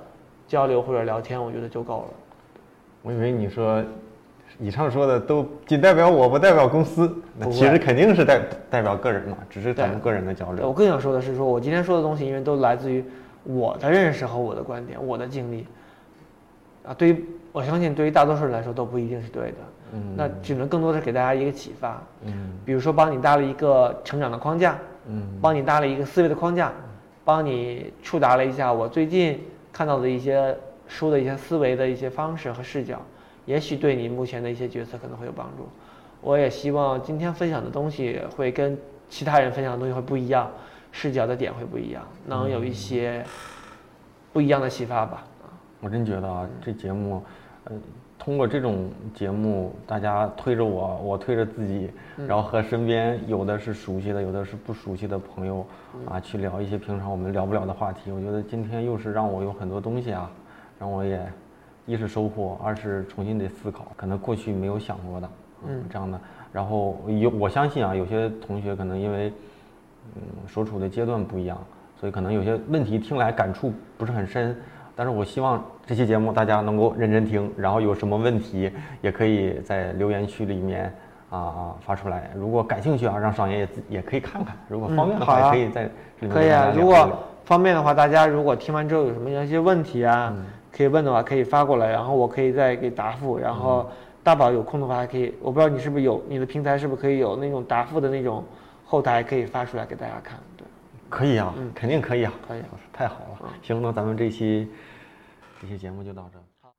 [0.47, 2.07] 交流或者聊天，我觉得就够了。
[3.03, 3.83] 我以为你说
[4.59, 8.41] 以上说的都仅代表我不代表公司，那其实肯定是代
[8.71, 10.67] 代表个人嘛，只是咱们个人的交流。
[10.67, 13.05] 我更想说的是，说我今天说的东西，因为都来自于
[13.43, 15.67] 我的认识和我的观点、我的经历。
[16.83, 19.57] 啊，对于我相信对于大多数人来说都不一定是对的，
[19.93, 24.75] 嗯，那只能更多的是给大家一个启发，嗯，比如说帮你搭了一个成长的框架。
[25.07, 26.71] 嗯，帮你搭了一个思维的框架，
[27.25, 29.39] 帮你触达了一下我最近
[29.71, 33.01] 看到的一些书的一些思维的一些方式和视角，
[33.45, 35.67] 也许对你目前的一些决策可能会有帮助。
[36.21, 38.77] 我也希望今天分享的东西会跟
[39.09, 40.49] 其他人分享的东西会不一样，
[40.91, 43.25] 视角的点会不一样，能有一些
[44.31, 45.23] 不一样的启发吧。
[45.81, 47.21] 我真觉得啊，这节目，
[47.65, 47.81] 嗯。
[48.23, 51.91] 通过这种节目，大家推着我，我推着自己，
[52.25, 55.65] 然后和身边有的是熟悉的，有的是不熟悉的朋友
[56.05, 58.13] 啊，去聊一些平常我们聊不了的话题。
[58.13, 60.31] 我觉得今天又是让我有很多东西啊，
[60.79, 61.21] 让我也
[61.85, 65.29] 一是收获，二是重新得思考，可能过去没有想过的，
[65.67, 66.17] 嗯，这样的。
[66.53, 69.33] 然后有我相信啊，有些同学可能因为
[70.15, 71.61] 嗯所处的阶段不一样，
[71.99, 74.55] 所以可能有些问题听来感触不是很深。
[74.95, 78.71] 但是我希望这期节目大家能够认真听，然后有什么问题
[79.01, 80.85] 也可以在留言区里面
[81.29, 82.31] 啊啊发出来。
[82.33, 84.55] 如果感兴趣啊，让爽爷也也可以看看。
[84.69, 85.89] 如果方便的话，也可以在
[86.29, 86.71] 可以啊。
[86.73, 90.33] 如果方便的话，大家如果听完之后有什么一些问题啊，
[90.71, 93.37] 可以问的话，可以发过来，然后我可以再给答复。
[93.37, 93.89] 然后
[94.23, 98.41] 大宝有空的话还可以，我不知道你是不是有你的平台是不是可以有那种答复的那种
[98.85, 100.39] 后台可以发出来给大家看。
[100.55, 100.65] 对。
[101.09, 102.61] 可以啊，肯定可以啊，可以，
[102.93, 103.49] 太好了。
[103.61, 104.67] 行，那咱们这期
[105.63, 106.37] 这期节目就到这。
[106.59, 106.75] 好，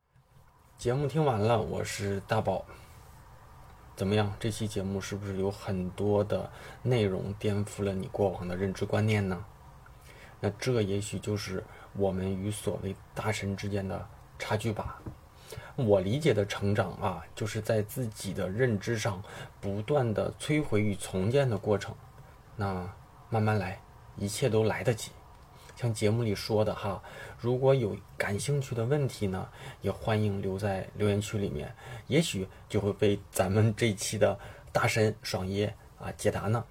[0.76, 2.66] 节目听完了，我是大宝。
[3.96, 4.30] 怎么样？
[4.38, 6.50] 这期节目是不是有很多的
[6.82, 9.42] 内容颠覆了你过往的认知观念呢？
[10.38, 11.64] 那这也许就是
[11.94, 14.06] 我们与所谓大神之间的
[14.38, 15.00] 差距吧。
[15.76, 19.22] 我理解的成长啊，就是在自己的认知上
[19.62, 21.94] 不断的摧毁与重建的过程。
[22.54, 22.86] 那
[23.30, 23.80] 慢慢来。
[24.16, 25.10] 一切都来得及，
[25.74, 27.02] 像节目里说的哈，
[27.44, 29.46] 如果有感兴趣的问题呢，
[29.82, 31.70] 也欢迎留在留言区里面，
[32.06, 34.34] 也许就会被咱们这期的
[34.72, 35.66] 大神爽爷
[35.98, 36.64] 啊解答呢。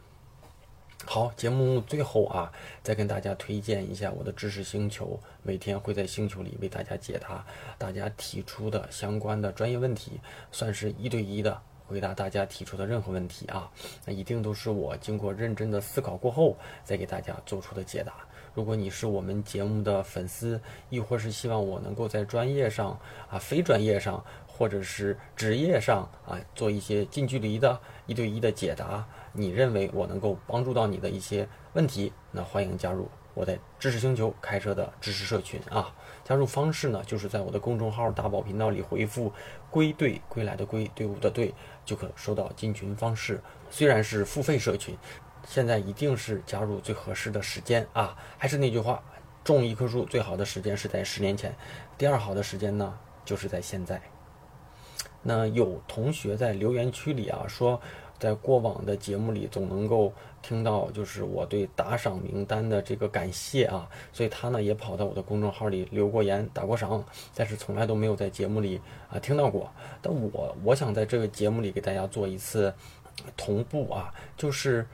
[1.06, 2.52] 好，节目最后啊，
[2.82, 7.46] 再跟大家推荐一下我的知识星球，每天会在星球里为大家解答
[7.78, 10.20] 大家提出的相关的专业问题，
[10.52, 11.62] 算是一对一的。
[11.86, 13.70] 回答大家提出的任何问题啊，
[14.06, 18.14] 那一定都是我经过认真的思考过后再给大家做出的解答。
[18.54, 23.00] 如果你是我们节目的粉丝，亦或是希望我能够在专业上
[23.30, 35.92] 啊、非专业上，或者是职业上啊，做一些近距离的一对一的解答，你认为我能够帮助到你的一些问题，那欢迎加入我在知识星球开设的知识社群啊。
[36.24, 39.34] 加入方式呢，就是在我的公众号大宝频道里回复
[39.72, 43.42] “归队归来的归队伍的队”，就可收到进群方式。
[43.72, 44.96] 虽然是付费社群，
[45.48, 48.18] 现在一定是加入最合适的时间啊！
[48.38, 49.04] 还是那句话，
[49.44, 51.56] 种一棵树最好的时间是在十年前，
[51.98, 54.02] 第二好的时间呢，就是在现在。
[55.22, 57.80] 那有同学在留言区里啊说。
[58.20, 67.04] 在过往的节目里，总能够听到就是我对打赏名单的这个感谢啊，所以他呢也跑到我的公众号里留过言、打过赏，
[67.36, 68.80] 但是从来都没有在节目里
[69.10, 69.70] 啊听到过。
[70.02, 72.74] 但我我想在这个节目里给大家做一次
[73.36, 74.88] 同步啊，就是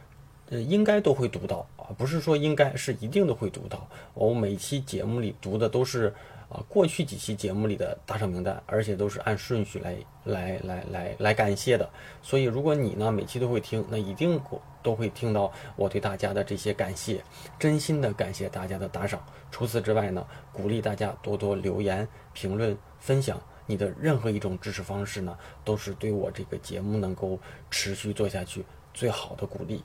[0.49, 3.87] 呃应该都会读到啊，不是说应该是一定都会读到。
[4.13, 6.13] 我每期节目里读的都是。
[6.49, 11.87] 啊，过去几期节目里的打赏名单，而且都是按顺序来来来来来感谢的。
[12.23, 14.41] 所以，如果你呢每期都会听，那一定
[14.81, 17.23] 都会听到我对大家的这些感谢，
[17.59, 19.23] 真心的感谢大家的打赏。
[19.51, 27.37] 除此之外呢，鼓励大家多多留言、评论、分享，你的任何一种支持方式呢，都是对我这个节目能够
[27.69, 28.65] 持续做下去
[28.99, 29.81] 最好的鼓励。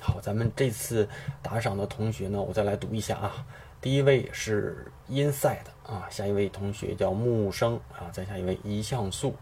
[0.00, 1.08] 好，咱们这次
[1.40, 3.46] 打赏的同学呢，我再来读一下啊。
[3.80, 9.36] 第一位是 Inside 啊，下一位同学叫木生啊，再下一位一像素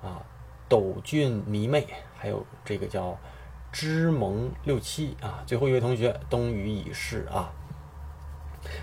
[0.00, 0.22] 啊，
[0.68, 3.18] 斗俊迷妹，还有这个叫
[3.72, 7.52] 知萌六七啊，最后一位同学冬雨已逝啊。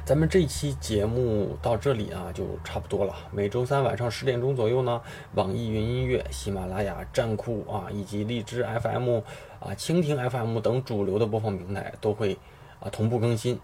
[0.04, 3.14] 咱们这期节目到这里啊，就差不多了。
[3.32, 5.02] 每周三晚上十点钟左右呢，
[5.36, 9.22] 网易云音乐、喜马拉雅、站酷啊，以及荔枝 FM
[9.65, 12.39] 啊、蜻蜓 FM 等主流的播放平台都会
[12.81, 13.59] 啊同步更新。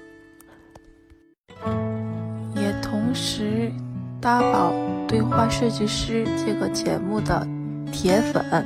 [2.55, 3.71] 也同时
[4.19, 4.73] 大宝
[5.07, 7.47] 对话设计师这个节目的
[7.91, 8.65] 铁粉。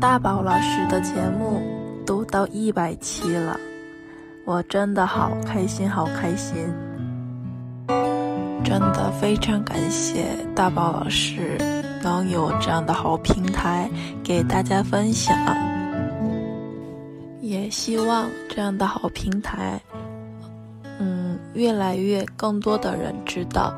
[0.00, 1.62] 大宝老师的节目
[2.04, 3.58] 都到一百期了，
[4.49, 6.55] 我真的好开心，好开心！
[8.63, 10.25] 真的非常感谢
[10.55, 11.55] 大宝老师
[12.01, 13.87] 能有这样的好平台
[14.23, 15.37] 给大家分享，
[17.41, 19.79] 也希望这样的好平台，
[20.97, 23.71] 嗯，越来越更多的人知道。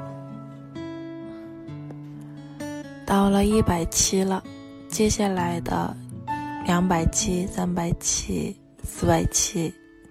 [3.06, 4.42] 到了一百期了，
[4.88, 5.94] 接下来的。
[6.66, 9.74] 两百七、三百七、四百七，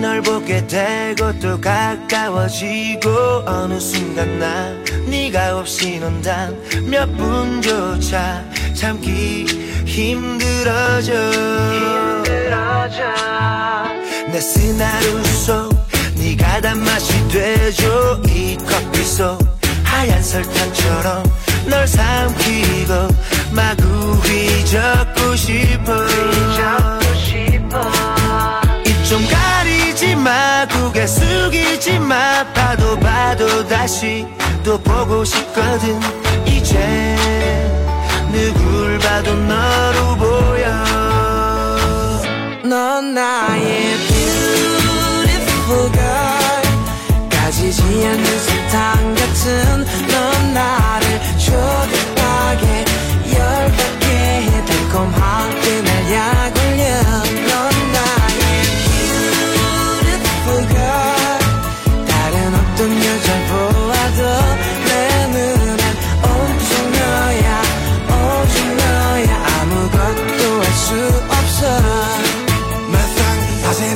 [0.00, 9.44] 널 보게 되고 또 가까워지고 어느 순간 난 네가 없이 논단 몇 분조차 참기
[9.84, 11.12] 힘들어져.
[11.72, 13.02] 힘들어져.
[14.30, 15.74] 내 스나루 속
[16.16, 18.22] 네가 단맛이 되죠.
[18.28, 19.38] 이 커피 속
[19.82, 21.24] 하얀 설탕처럼
[21.66, 23.08] 널 삼키고
[23.50, 23.82] 마구
[24.22, 27.07] 휘젓고 싶어
[27.68, 32.44] 휘젓고 싶어 좀 가리지 마 고개 숙이지 마.
[32.52, 34.26] 봐도 봐도 다시
[34.62, 35.98] 또 보고 싶거든.
[36.46, 37.16] 이제
[38.30, 40.68] 누굴 봐도 너로 보여.
[42.64, 47.28] 넌 나의 beautiful girl.
[47.30, 52.84] 가지지 않는 사탕 같은 넌 나를 초대하게
[53.32, 56.57] 열받게 해 달콤하게 날 약올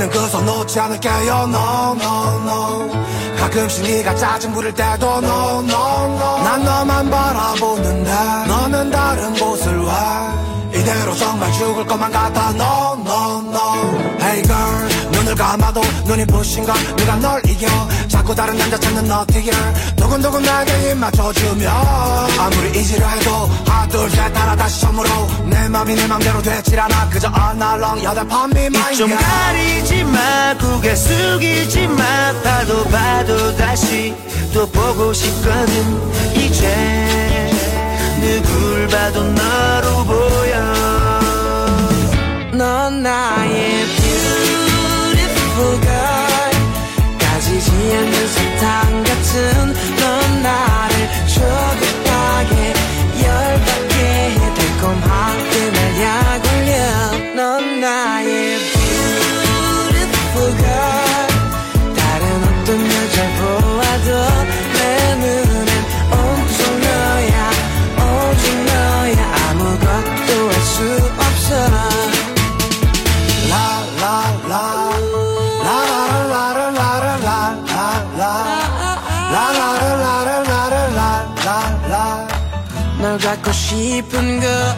[0.08, 1.34] 놓지 않을게요.
[1.48, 2.90] No no no.
[3.38, 6.42] 가끔씩 네가 짜증 부릴 때도 no no no.
[6.42, 8.10] 난 너만 바라보는데
[8.46, 12.50] 너는 다른 곳을 왜 이대로 정말 죽을 것만 같아.
[12.50, 14.18] No no no.
[14.20, 14.91] Hey girl
[15.32, 17.66] 눈을 감아도 눈이 부신걸 누가 널 이겨?
[18.08, 19.50] 자꾸 다른 남자 찾는 너티게
[19.96, 21.70] 두근두근 나게 입 맞춰주며
[22.38, 23.30] 아무리 잊으려 해도
[23.66, 25.08] 하나 둘셋 따라 다시 처음으로
[25.46, 27.08] 내 맘이 내 맘대로 되질 않아.
[27.10, 30.54] 그저 어날렁 여덟 판미 마인 좀 가리지 마.
[30.58, 32.32] 고개 숙이지 마.
[32.42, 34.14] 봐도 봐도 다시
[34.52, 36.34] 또 보고 싶거든.
[36.34, 37.50] 이제
[38.20, 41.20] 누굴 봐도 너로 보여.
[42.52, 44.01] 넌 나의
[47.92, 50.91] 하얀 눈사탕 같은 넌나
[83.72, 84.71] cheap and good.